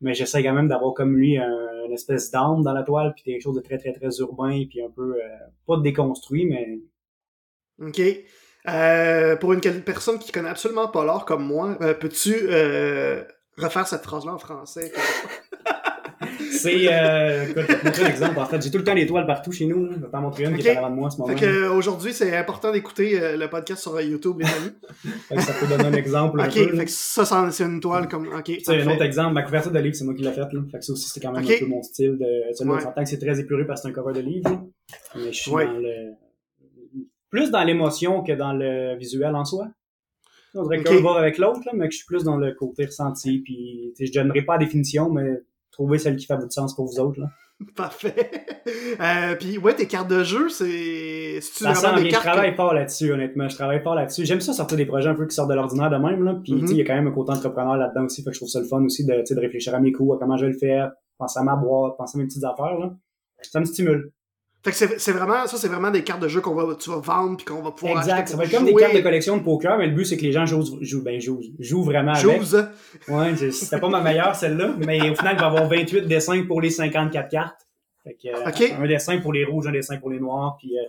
[0.00, 3.24] Mais j'essaie quand même d'avoir comme lui un- une espèce d'âme dans la toile, puis
[3.24, 5.28] quelque chose de très, très, très urbain, puis un peu, euh,
[5.66, 6.80] pas déconstruit, mais
[7.80, 8.00] OK.
[8.68, 13.24] Euh, pour une personne qui connaît absolument pas l'art comme moi, euh, peux-tu euh,
[13.56, 14.92] refaire cette phrase-là en français?
[16.62, 18.38] C'est, euh, écoute, je vais te montrer un exemple.
[18.40, 19.92] En fait, j'ai tout le temps des toiles partout chez nous.
[19.92, 20.60] Je vais t'en montrer une Ok.
[20.60, 21.34] qui est en avant de moi en ce moment.
[21.36, 24.72] Fait que, aujourd'hui, c'est important d'écouter euh, le podcast sur YouTube, les amis.
[25.28, 26.50] Fait que ça peut donner un exemple un peu.
[26.76, 28.28] fait que ça, ça, c'est une toile comme...
[28.28, 30.52] OK, Tu sais, un autre exemple, ma couverture de livre, c'est moi qui l'ai faite.
[30.52, 30.60] Là.
[30.70, 32.16] Fait que ça aussi, c'est quand même un peu mon style.
[32.18, 32.26] De...
[32.54, 32.80] Celui-là, Ouais.
[32.80, 34.50] on s'entend que c'est très épuré parce que c'est un cover de livre.
[34.50, 34.62] là.
[35.16, 35.66] Mais je suis Ouais.
[35.66, 36.12] dans le...
[37.30, 39.68] Plus dans l'émotion que dans le visuel en soi.
[40.54, 40.84] On dirait Ok.
[40.84, 43.38] qu'un va avec l'autre, là, mais que je suis plus dans le côté ressenti.
[43.38, 45.40] Puis, je donnerai pas la définition, mais
[45.72, 47.20] trouver celle qui fait du sens pour vous autres.
[47.20, 47.26] Là.
[47.76, 48.30] Parfait.
[49.00, 51.40] Euh, puis ouais, tes cartes de jeu, c'est.
[51.60, 51.74] Bien.
[51.74, 53.48] Je travaille fort là-dessus, honnêtement.
[53.48, 54.24] Je travaille fort là-dessus.
[54.24, 56.38] J'aime ça sortir des projets un peu qui sortent de l'ordinaire de même, là.
[56.42, 58.22] Puis, il y a quand même un côté entrepreneur là-dedans aussi.
[58.22, 60.18] Fait que je trouve ça le fun aussi de, de réfléchir à mes coups, à
[60.18, 62.92] comment je vais le faire, penser à ma boîte, penser à mes petites affaires, là.
[63.42, 64.12] Ça me stimule.
[64.64, 66.98] Fait que c'est vraiment, ça, c'est vraiment des cartes de jeu qu'on va, tu vas
[66.98, 68.28] vendre puis qu'on va pouvoir Exact.
[68.28, 70.22] Ça va être comme des cartes de collection de poker, mais le but, c'est que
[70.22, 72.22] les gens jouent, jouent, ben, jouent, jouent vraiment avec.
[73.08, 76.44] Ouais, c'était pas ma meilleure, celle-là, mais au final, il va y avoir 28 dessins
[76.46, 77.66] pour les 54 cartes.
[78.04, 80.82] Fait que, euh, un dessin pour les rouges, un dessin pour les noirs, puis euh,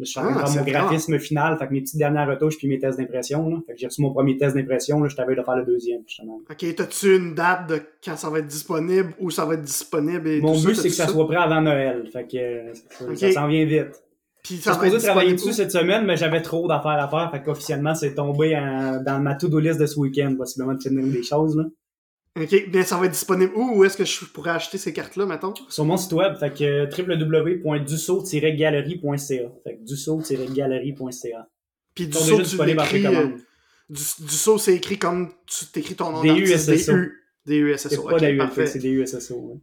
[0.00, 2.98] je suis ah, mon graphisme final, fait que mes petites dernières retouches puis mes tests
[2.98, 3.48] d'impression.
[3.48, 3.56] Là.
[3.66, 6.02] Fait que j'ai reçu mon premier test d'impression, là, je t'avais de faire le deuxième,
[6.06, 6.40] justement.
[6.50, 10.28] Ok, t'as-tu une date de quand ça va être disponible, où ça va être disponible
[10.28, 12.08] et Mon but, c'est que ça, soit prêt avant Noël.
[12.12, 14.02] Fait que ça, s'en vient vite.
[14.42, 17.30] Puis ça supposé travailler dessus cette semaine, mais j'avais trop d'affaires à faire.
[17.30, 18.52] Fait qu'officiellement, c'est tombé
[19.04, 21.56] dans ma to-do list de ce week-end, possiblement de finir des choses.
[21.56, 21.64] Là.
[22.42, 23.78] OK, bien ça va être disponible où?
[23.78, 25.54] Où est-ce que je pourrais acheter ces cartes-là, mettons?
[25.68, 29.52] Sur mon site web, fait que www.dusso-galerie.ca.
[29.64, 31.48] Fait que dusso-galerie.ca.
[31.94, 33.06] Puis tu l'écris...
[33.06, 33.28] Euh,
[34.58, 36.92] c'est écrit comme tu t'écris ton nom D-U-S-S-O.
[37.46, 37.88] D-U-S-S-O.
[37.88, 38.02] C'est
[38.36, 39.60] pas c'est D-U-S-S-O.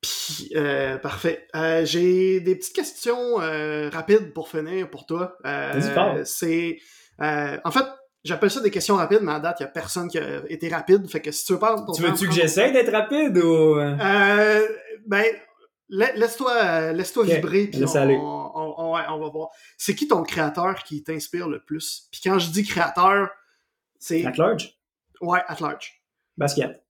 [0.00, 1.46] Puis, euh, parfait.
[1.56, 5.36] Euh, j'ai des petites questions euh, rapides pour finir pour toi.
[5.44, 6.78] Euh, c'est...
[7.20, 7.84] Euh, en fait,
[8.24, 10.68] J'appelle ça des questions rapides, mais à date, il n'y a personne qui a été
[10.68, 11.06] rapide.
[11.08, 11.76] Fait que si tu veux pas.
[11.94, 13.78] Tu veux-tu que j'essaie d'être rapide ou.
[13.78, 14.66] Euh,
[15.06, 15.24] ben,
[15.90, 19.50] laisse-toi laisse -toi vibrer, puis on, on, on, va voir.
[19.76, 22.08] C'est qui ton créateur qui t'inspire le plus?
[22.10, 23.28] Puis quand je dis créateur,
[23.98, 24.24] c'est.
[24.24, 24.74] At large?
[25.20, 26.02] Ouais, at large.
[26.38, 26.82] Basket.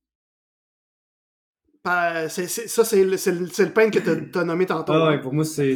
[1.85, 4.93] ça, c'est le, le, pain que tu as, nommé tantôt.
[4.93, 5.75] Ah ouais, pour moi, c'est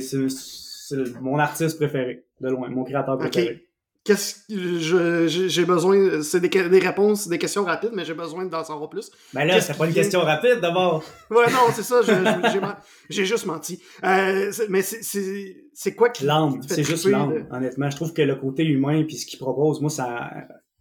[1.20, 3.67] mon artiste préféré, de loin, mon créateur préféré
[4.08, 8.88] qu'est-ce j'ai besoin c'est des, des, réponses des questions rapides mais j'ai besoin d'en savoir
[8.88, 9.10] plus.
[9.34, 11.04] Ben là c'est pas une question rapide d'abord.
[11.30, 12.00] Ouais non c'est ça
[13.10, 13.82] j'ai juste menti.
[14.04, 17.90] Euh, mais c'est quoi qui l'âme c'est juste l'âme honnêtement.
[17.90, 20.30] Je trouve que le côté humain puis ce qu'il propose moi ça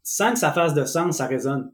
[0.04, 1.72] sans que ça fasse de sens ça résonne.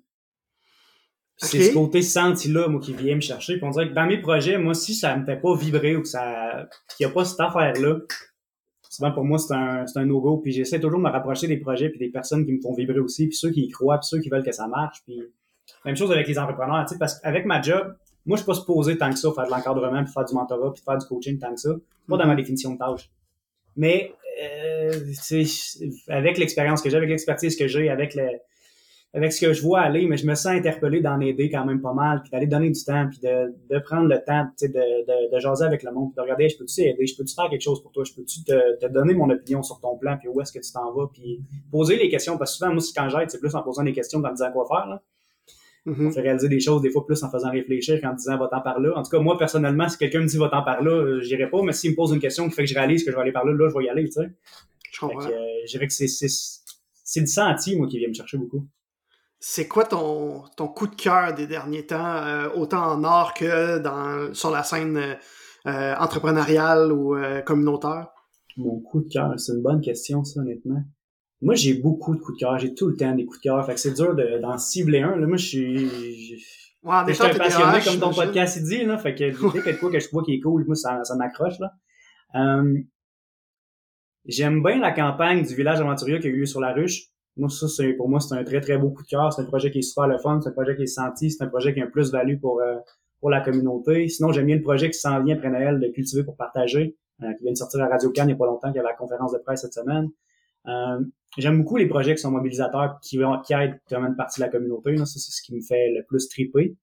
[1.37, 3.57] C'est ce côté senti là moi qui vient me chercher.
[3.57, 6.01] Puis on dirait que dans mes projets moi si ça me fait pas vibrer ou
[6.01, 7.97] que ça qu'il y a pas cette affaire là
[8.93, 11.57] souvent pour moi c'est un c'est un no-go puis j'essaie toujours de me rapprocher des
[11.57, 14.07] projets puis des personnes qui me font vibrer aussi puis ceux qui y croient puis
[14.07, 15.21] ceux qui veulent que ça marche puis
[15.85, 18.53] même chose avec les entrepreneurs tu sais parce qu'avec ma job moi je suis pas
[18.53, 21.39] supposé tant que ça faire de l'encadrement puis faire du mentorat puis faire du coaching
[21.39, 21.71] tant que ça.
[22.07, 23.09] Pas dans ma définition de tâche.
[23.75, 24.91] Mais euh,
[26.09, 28.27] avec l'expérience que j'ai avec l'expertise que j'ai avec le
[29.15, 31.81] avec ce que je vois aller, mais je me sens interpellé d'en aider quand même
[31.81, 34.69] pas mal, puis d'aller donner du temps, puis de, de prendre le temps, tu sais,
[34.69, 37.35] de, de, de, jaser avec le monde, puis de regarder, je peux-tu aider, je peux-tu
[37.35, 40.17] faire quelque chose pour toi, je peux-tu te, te, donner mon opinion sur ton plan,
[40.17, 42.83] puis où est-ce que tu t'en vas, puis poser les questions, parce que souvent, moi,
[42.95, 45.01] quand j'aide, c'est plus en posant des questions qu'en disant quoi faire, là.
[45.85, 46.07] Mm-hmm.
[46.07, 48.79] On fait réaliser des choses des fois plus en faisant réfléchir qu'en disant va-t'en par
[48.79, 48.97] là.
[48.97, 51.61] En tout cas, moi, personnellement, si quelqu'un me dit va-t'en par là, euh, j'irai pas,
[51.61, 53.33] mais s'il me pose une question qui fait que je réalise que je vais aller
[53.33, 54.31] par là, là, je vais y aller, tu sais.
[54.93, 55.25] Je comprends.
[55.25, 55.31] Euh,
[55.65, 58.65] je dirais que c'est du senti, moi, qui vient me chercher beaucoup
[59.45, 63.77] c'est quoi ton, ton coup de cœur des derniers temps, euh, autant en art que
[63.77, 65.17] dans, sur la scène
[65.67, 68.07] euh, entrepreneuriale ou euh, communautaire?
[68.55, 70.81] Mon coup de cœur, c'est une bonne question, ça, honnêtement.
[71.41, 72.57] Moi, j'ai beaucoup de coups de cœur.
[72.57, 73.65] J'ai tout le temps des coups de cœur.
[73.65, 75.17] Fait que c'est dur d'en cibler un.
[75.17, 75.75] Là, moi, je suis...
[76.81, 78.85] Ouais, je suis un passionné, comme ton podcast il dit.
[78.85, 81.17] Là, fait que dès quelque quoi que je vois qui est cool, moi, ça, ça
[81.17, 81.59] m'accroche.
[81.59, 81.73] là.
[84.25, 87.12] J'aime bien la campagne du village aventurier qu'il y a eu sur la ruche.
[87.35, 89.33] Moi, ça, c'est, pour moi, c'est un très, très beau coup de cœur.
[89.33, 90.39] C'est un projet qui est super le fun.
[90.41, 91.31] C'est un projet qui est senti.
[91.31, 92.75] C'est un projet qui a un plus-value pour, euh,
[93.19, 94.07] pour la communauté.
[94.09, 97.33] Sinon, j'aime bien le projet qui s'en vient après Noël de cultiver pour partager, euh,
[97.33, 98.93] qui vient de sortir à Radio Cannes il n'y a pas longtemps, qui a la
[98.93, 100.09] conférence de presse cette semaine.
[100.67, 100.99] Euh,
[101.37, 104.51] j'aime beaucoup les projets qui sont mobilisateurs, qui, qui aident vraiment une partie de la
[104.51, 104.95] communauté.
[104.97, 106.75] Ça, c'est ce qui me fait le plus triper.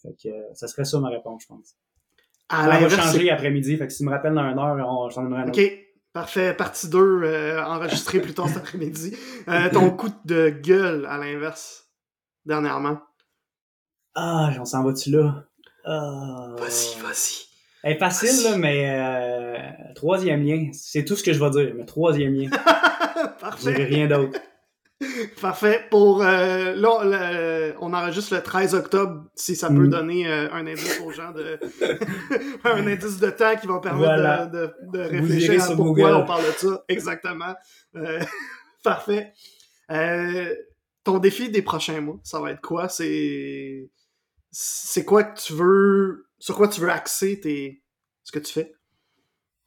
[0.00, 1.76] Fait que, ça serait ça ma réponse, je pense.
[2.48, 3.76] À ça va changer après-midi.
[3.76, 5.60] Fait que si tu me rappelles dans une heure, on, j'en donnerai un autre.
[6.14, 9.16] Parfait, partie 2, euh, enregistrée plus tard cet après-midi.
[9.48, 11.88] Euh, ton coup de gueule, à l'inverse,
[12.46, 13.00] dernièrement.
[14.14, 15.44] Ah, j'en s'en va-tu là?
[15.84, 16.54] Ah.
[16.56, 17.46] Vas-y, vas-y.
[17.82, 20.70] Elle est facile, là, mais euh, troisième lien.
[20.72, 22.48] C'est tout ce que je vais dire, mais troisième lien.
[23.40, 23.74] Parfait.
[23.76, 24.38] J'ai rien d'autre.
[25.40, 25.86] Parfait.
[25.90, 29.90] Pour euh, là, on enregistre le 13 octobre, si ça peut mm.
[29.90, 31.58] donner euh, un indice aux gens de
[32.64, 36.52] un indice de temps qui va permettre de, de, réfléchir à pourquoi on parle de
[36.52, 36.84] ça.
[36.88, 37.54] Exactement.
[37.96, 38.20] Euh,
[38.82, 39.32] parfait.
[41.04, 42.88] ton défi des prochains mois, ça va être quoi?
[42.88, 43.90] C'est
[44.50, 47.82] c'est quoi que tu veux sur quoi tu veux axer tes
[48.22, 48.74] ce que tu fais?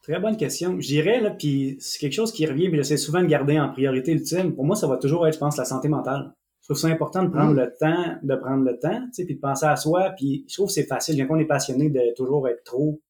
[0.08, 0.80] Très bonne question.
[0.80, 3.70] Je dirais, là, puis c'est quelque chose qui revient, puis j'essaie souvent de garder en
[3.70, 4.56] priorité ultime.
[4.56, 6.32] Pour moi, ça va toujours être, je pense, la santé mentale.
[6.62, 9.36] je trouve ça important de prendre le temps, de prendre le temps, tu sais, puis
[9.36, 10.12] de penser à soi.
[10.16, 13.02] Puis je trouve que c'est facile, quand on est passionné, de toujours être trop,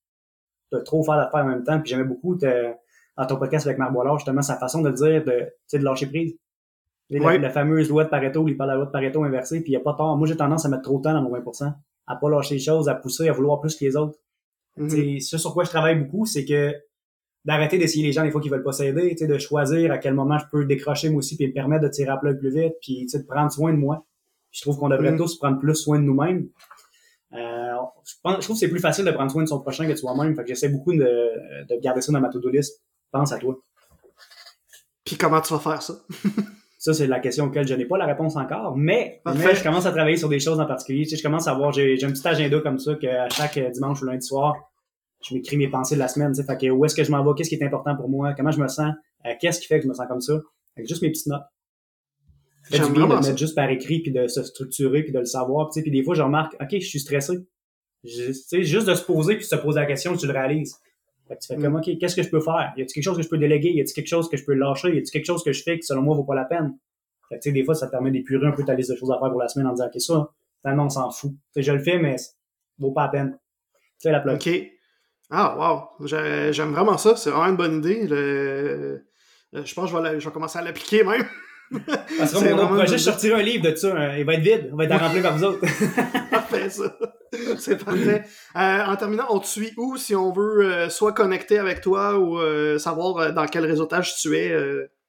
[0.72, 1.80] de trop faire l'affaire en même temps.
[1.80, 5.24] Puis j'aimais beaucoup dans ton podcast avec Marc Boilard, justement, sa façon de le dire,
[5.24, 6.36] de, tu sais, de lâcher prise.
[7.12, 9.76] La, fameuse loi de Pareto, il parle de la loi de Pareto inversée, puis il
[9.76, 10.18] n'y a pas tort.
[10.18, 11.72] Moi, j'ai tendance à mettre trop de temps dans mon 20%,
[12.08, 14.18] à pas lâcher les choses, à pousser, à vouloir plus que les autres.
[14.78, 16.74] Mm Ce sur quoi je travaille beaucoup, c'est que
[17.48, 19.98] d'arrêter d'essayer les gens des fois qui veulent pas s'aider, tu sais, de choisir à
[19.98, 22.54] quel moment je peux décrocher moi aussi puis me permettre de tirer à plat plus
[22.54, 24.06] vite, puis tu sais, de prendre soin de moi.
[24.52, 25.18] je trouve qu'on devrait mm.
[25.18, 26.50] tous prendre plus soin de nous-mêmes.
[27.34, 27.74] Euh,
[28.04, 29.91] je, pense, je trouve que c'est plus facile de prendre soin de son prochain que
[29.91, 30.36] de soi-même.
[30.36, 32.84] Fait que j'essaie beaucoup de, de garder ça dans ma to-do list.
[33.12, 33.58] Pense à toi.
[35.06, 35.93] Puis comment tu vas faire ça?
[36.78, 39.86] ça, c'est la question auquel je n'ai pas la réponse encore, mais, mais, je commence
[39.86, 41.04] à travailler sur des choses en particulier.
[41.04, 44.02] Tu sais, je commence à voir, j'ai un petit agenda comme ça qu'à chaque dimanche
[44.02, 44.56] ou lundi soir,
[45.22, 47.11] je m'écris mes pensées de la semaine, tu sais, fait que où est-ce que je
[47.11, 48.93] m'en vais, qu'est-ce qui est important pour moi, comment je me sens,
[49.26, 50.34] euh, qu'est-ce qui fait que je me sens comme ça,
[50.76, 51.43] avec juste mes petites notes.
[52.63, 55.26] Fait du bien de mettre juste par écrit puis de se structurer puis de le
[55.26, 57.38] savoir, tu sais, puis des fois je remarque, ok, je suis stressé,
[58.03, 60.76] tu sais, juste de se poser puis de se poser la question, tu le réalises.
[61.28, 61.78] Fait que tu fais comme, mm.
[61.78, 62.74] ok, qu'est-ce que je peux faire?
[62.78, 63.70] Y a-t-il quelque chose que je peux déléguer?
[63.70, 64.89] Y a-t-il quelque chose que je peux lâcher?
[64.89, 66.78] Y a-t-il quelque chose que je fais qui, selon moi, vaut pas la peine?
[67.28, 68.95] Fait que, tu sais, des fois, ça te permet d'épurer un peu ta liste de
[68.95, 71.32] choses à faire pour la semaine en disant, ok, ça, finalement, on s'en fout.
[71.32, 72.15] Tu sais, je le fais, mais
[72.78, 73.39] vaut pas la peine.
[73.99, 74.24] Tu sais, la.
[74.34, 74.49] OK.
[75.30, 76.07] Ah, wow!
[76.07, 77.15] J'aime vraiment ça.
[77.15, 78.07] C'est vraiment une bonne idée.
[78.11, 78.99] Euh,
[79.65, 81.25] je pense que je vais, je vais commencer à l'appliquer même.
[82.17, 83.93] Parce que mon autre projet, je sortirai un livre de ça.
[83.93, 84.17] Hein.
[84.17, 84.69] Il va être vide.
[84.71, 85.59] Il va être rempli par vous autres.
[86.32, 86.97] parfait, ça.
[87.57, 88.23] C'est parfait.
[88.55, 92.17] Euh, en terminant, on te suit où si on veut euh, soit connecter avec toi
[92.17, 92.39] ou
[92.80, 94.55] savoir dans quel réseautage tu es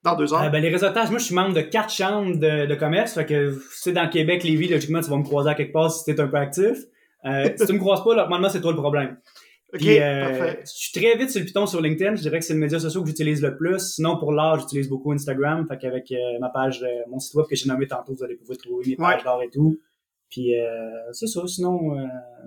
[0.02, 0.50] dans deux ans?
[0.50, 3.14] ben, les réseautages, moi, je suis membre de quatre chambres de, de commerce.
[3.14, 5.92] Fait que si c'est dans Québec, Lévis, logiquement, tu vas me croiser à quelque part
[5.92, 6.76] si tu es un peu actif.
[7.24, 9.16] si tu me croises pas, normalement, c'est toi le problème.
[9.74, 12.14] Ok, euh, Je suis très vite sur le Python sur LinkedIn.
[12.14, 13.78] Je dirais que c'est le média social que j'utilise le plus.
[13.78, 15.66] Sinon, pour l'art, j'utilise beaucoup Instagram.
[15.68, 18.36] Fait qu'avec euh, ma page, euh, mon site web que j'ai nommé tantôt, vous allez
[18.36, 19.78] pouvoir trouver mes pages d'art et tout.
[20.30, 20.52] Puis
[21.12, 21.46] c'est ça.
[21.46, 21.96] Sinon,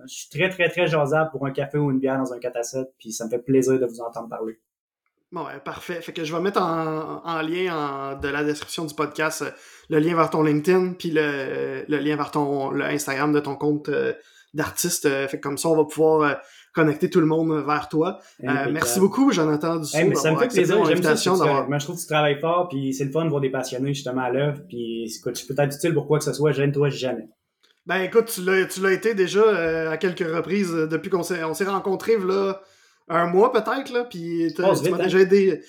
[0.07, 2.57] je suis très, très, très jasable pour un café ou une bière dans un 4
[2.57, 2.87] à 7.
[2.99, 4.59] Puis ça me fait plaisir de vous entendre parler.
[5.31, 5.99] Bon, ouais, parfait.
[6.01, 9.45] Fait que je vais mettre en, en lien en, de la description du podcast
[9.89, 13.55] le lien vers ton LinkedIn, puis le, le lien vers ton le Instagram de ton
[13.55, 13.89] compte
[14.53, 15.07] d'artiste.
[15.27, 16.39] fait que comme ça, on va pouvoir
[16.73, 18.19] connecter tout le monde vers toi.
[18.43, 19.97] Euh, merci beaucoup, Jonathan Dussault.
[19.97, 21.65] Hey, mais ça me fait plaisir, j'aime ça.
[21.67, 23.93] Moi, je trouve que tu travailles fort, puis c'est le fun de voir des passionnés
[23.93, 26.89] justement à l'œuvre, puis écoute, je peux être utile pour quoi que ce soit, gêne-toi
[26.89, 27.27] jamais.
[27.85, 28.41] Ben écoute, tu
[28.81, 32.61] l'as été déjà euh, à quelques reprises euh, depuis qu'on s'est rencontrés là
[33.07, 35.03] un mois peut-être là, puis tu m'as hein?
[35.03, 35.61] déjà aidé.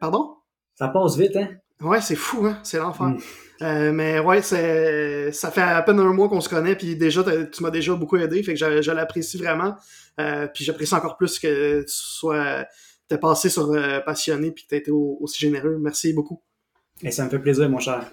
[0.00, 0.36] pardon?
[0.74, 1.48] Ça passe vite, hein?
[1.80, 2.58] Ouais, c'est fou, hein?
[2.62, 3.06] C'est l'enfer.
[3.06, 3.18] Hmm.
[3.62, 7.24] Euh, mais ouais, c'est ça fait à peine un mois qu'on se connaît, puis déjà,
[7.24, 9.76] tu m'as déjà beaucoup aidé, fait que je, l'apprécie vraiment.
[10.20, 12.66] Euh, puis j'apprécie encore plus que tu sois
[13.08, 15.78] t'es passé sur euh, passionné puis que t'as été aussi généreux.
[15.80, 16.42] Merci beaucoup.
[17.02, 18.10] Et ça me fait plaisir, mon cher.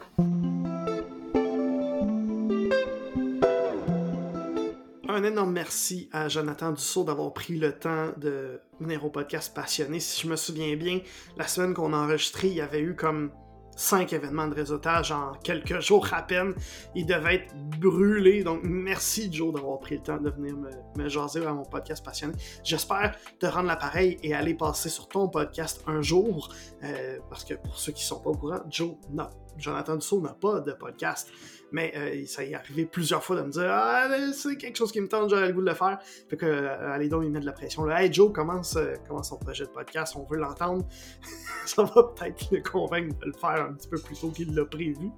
[5.07, 9.99] Un énorme merci à Jonathan Dussault d'avoir pris le temps de venir au podcast Passionné.
[9.99, 10.99] Si je me souviens bien,
[11.38, 13.32] la semaine qu'on a enregistré, il y avait eu comme
[13.76, 16.54] cinq événements de réseautage en quelques jours à peine.
[16.96, 18.44] Il devait être brûlé.
[18.44, 20.56] Donc, merci Joe d'avoir pris le temps de venir
[20.96, 22.34] me, jaser à mon podcast passionné.
[22.64, 26.50] J'espère te rendre l'appareil et aller passer sur ton podcast un jour.
[26.84, 30.22] Euh, parce que pour ceux qui ne sont pas au courant, Joe, non, Jonathan Dussault
[30.22, 31.32] n'a pas de podcast.
[31.74, 35.02] Mais euh, ça est arrivé plusieurs fois de me dire Ah, c'est quelque chose qui
[35.02, 35.98] me tente, j'aurais le goût de le faire.
[36.30, 37.84] Fait que, euh, allez donc, il met de la pression.
[37.84, 40.88] Là, hey Joe, commence, euh, commence son projet de podcast, on veut l'entendre.
[41.66, 44.66] ça va peut-être le convaincre de le faire un petit peu plus tôt qu'il l'a
[44.66, 45.10] prévu.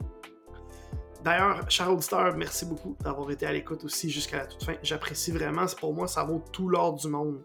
[1.25, 4.75] D'ailleurs, cher auditeur, merci beaucoup d'avoir été à l'écoute aussi jusqu'à la toute fin.
[4.81, 5.65] J'apprécie vraiment.
[5.77, 7.43] Pour moi, ça vaut tout l'or du monde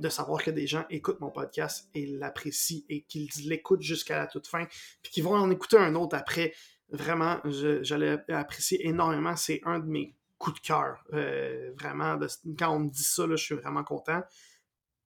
[0.00, 4.26] de savoir que des gens écoutent mon podcast et l'apprécient et qu'ils l'écoutent jusqu'à la
[4.26, 4.66] toute fin,
[5.02, 6.52] puis qu'ils vont en écouter un autre après
[6.92, 9.36] vraiment, j'allais apprécier énormément.
[9.36, 11.04] C'est un de mes coups de cœur.
[11.12, 12.18] Euh, vraiment,
[12.58, 14.22] quand on me dit ça, je suis vraiment content.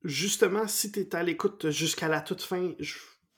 [0.05, 2.73] Justement, si tu es à l'écoute jusqu'à la toute fin,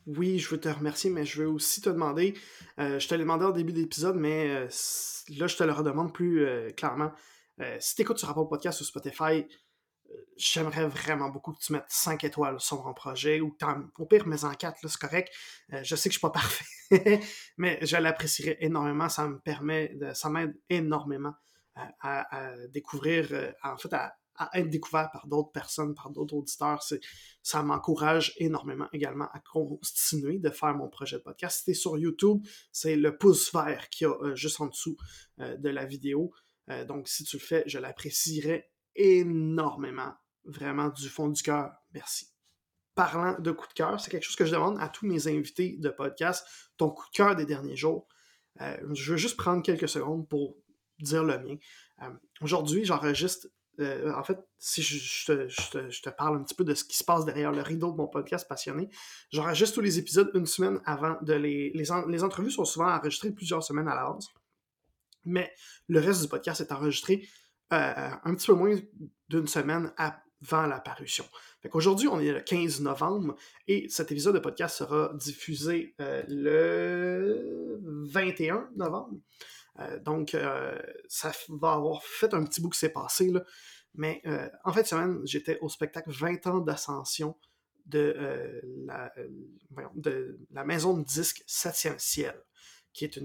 [0.06, 2.34] oui, je veux te remercier, mais je veux aussi te demander,
[2.78, 4.68] euh, je te l'ai demandé au début de l'épisode, mais euh,
[5.36, 7.12] là, je te le redemande plus clairement.
[7.80, 9.46] si tu écoutes sur Apple Podcast ou Spotify,
[10.36, 13.56] j'aimerais vraiment beaucoup que tu mettes 5 étoiles sur mon projet, ou
[13.98, 15.32] au pire, mets en 4, c'est correct.
[15.72, 16.30] Euh, je sais que je suis pas
[16.90, 17.20] parfait,
[17.56, 19.08] mais je l'apprécierais énormément.
[19.08, 21.34] Ça me permet, de, ça m'aide énormément
[22.00, 24.16] à, découvrir, euh, en fait, à,
[24.52, 26.82] être découvert par d'autres personnes, par d'autres auditeurs.
[27.42, 31.58] Ça m'encourage énormément également à continuer de faire mon projet de podcast.
[31.58, 34.66] Si tu es sur YouTube, c'est le pouce vert qu'il y a euh, juste en
[34.66, 34.96] dessous
[35.38, 36.32] de la vidéo.
[36.86, 40.12] donc, si tu le fais, je l'apprécierais énormément,
[40.44, 41.72] vraiment du fond du cœur.
[41.92, 42.28] Merci.
[42.94, 45.76] Parlant de coup de cœur, c'est quelque chose que je demande à tous mes invités
[45.78, 48.08] de podcast, ton coup de cœur des derniers jours.
[48.58, 50.56] je veux juste prendre quelques secondes pour
[50.98, 51.56] dire le mien.
[52.40, 53.48] Aujourd'hui, j'enregistre
[53.80, 57.24] euh, en fait, si je, te, parle un petit peu de ce qui se passe
[57.24, 58.88] derrière le rideau de mon podcast passionné,
[59.30, 61.70] j'enregistre tous les épisodes une semaine avant de les.
[61.74, 64.32] Les, entrevues sont souvent enregistrées plusieurs semaines à l'avance,
[65.24, 65.52] mais
[65.88, 67.28] le reste du podcast est enregistré
[67.72, 68.76] euh, un petit peu moins
[69.28, 71.24] d'une semaine avant la parution.
[71.72, 73.34] Aujourd'hui, on est le 15 novembre
[73.66, 77.80] et cet épisode de podcast sera diffusé euh, le
[78.12, 79.18] 21 novembre.
[79.80, 80.36] Euh, donc,
[81.08, 83.42] ça va avoir fait un petit bout que c'est passé, là.
[83.96, 84.22] Mais
[84.64, 87.36] en fait, semaine, j'étais au spectacle 20 ans d'ascension
[87.86, 89.10] de, la,
[89.94, 92.34] de maison de disques 7e ciel,
[92.92, 93.18] qui est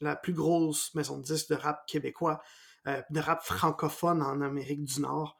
[0.00, 2.40] la plus grosse maison de disques de rap québécois,
[2.86, 5.36] de rap francophone en Amérique du Nord.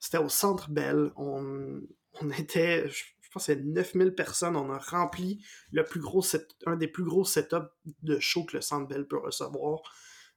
[0.00, 1.12] C'était au Centre Bell.
[1.16, 1.80] On,
[2.20, 4.56] on était, je, pense que c'est 9000 personnes.
[4.56, 6.24] On a rempli le plus gros
[6.66, 7.70] un des plus gros setups
[8.02, 9.80] de show que le Centre Bell peut recevoir.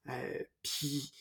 [0.09, 1.11] Euh, puis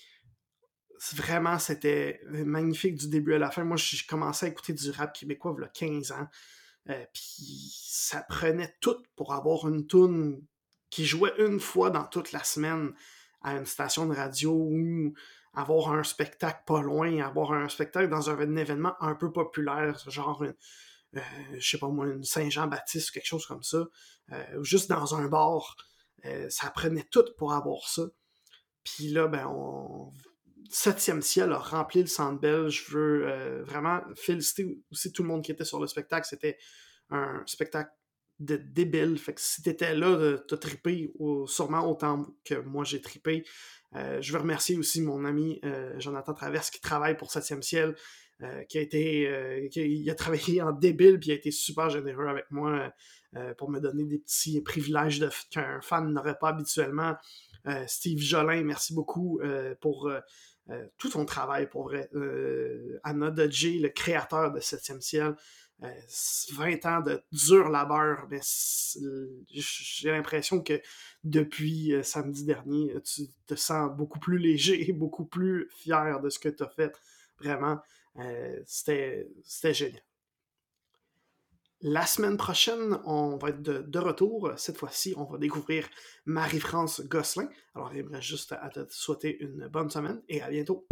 [1.14, 3.64] vraiment, c'était magnifique du début à la fin.
[3.64, 6.28] Moi, j'ai commencé à écouter du rap québécois il y a 15 ans.
[6.90, 10.44] Euh, puis ça prenait tout pour avoir une tune
[10.90, 12.92] qui jouait une fois dans toute la semaine
[13.42, 15.14] à une station de radio ou
[15.54, 20.42] avoir un spectacle pas loin, avoir un spectacle dans un, événement un peu populaire, genre
[20.42, 21.20] euh,
[21.58, 23.84] je sais pas moi, une Saint-Jean-Baptiste ou quelque chose comme ça,
[24.56, 25.76] ou juste dans un bar.
[26.48, 28.04] ça prenait tout pour avoir ça.
[28.84, 30.12] Puis là, ben, on...
[30.70, 32.68] Septième ciel a rempli le centre belle.
[32.68, 36.26] Je veux euh, vraiment féliciter aussi tout le monde qui était sur le spectacle.
[36.26, 36.56] C'était
[37.10, 37.90] un spectacle
[38.44, 39.18] de débile.
[39.18, 41.12] Fait que si t'étais là, t'as trippé
[41.46, 43.44] sûrement autant que moi j'ai trippé.
[43.94, 47.94] Euh, je veux remercier aussi mon ami euh, Jonathan Traverse qui travaille pour Septième ciel,
[48.68, 52.50] qui a été, qui a travaillé en débile puis il a été super généreux avec
[52.50, 52.92] moi
[53.56, 57.14] pour me donner des petits privilèges qu'un fan n'aurait pas habituellement.
[57.66, 60.20] Euh, Steve Jolin, merci beaucoup euh, pour euh,
[60.98, 61.92] tout ton travail, pour.
[63.04, 65.34] Anna Dodge, le créateur de Septième Ciel.
[66.52, 68.40] 20 ans de dur labeur, mais
[69.48, 70.80] j'ai l'impression que
[71.24, 76.48] depuis samedi dernier, tu te sens beaucoup plus léger beaucoup plus fier de ce que
[76.48, 76.94] tu as fait.
[77.38, 77.80] Vraiment,
[78.66, 79.28] c'était
[79.72, 80.02] génial.
[81.84, 84.52] La semaine prochaine, on va être de, retour.
[84.56, 85.88] Cette fois-ci, on va découvrir
[86.26, 87.48] Marie-France Gosselin.
[87.74, 90.86] Alors, j'aimerais juste te souhaiter une bonne semaine et à bientôt.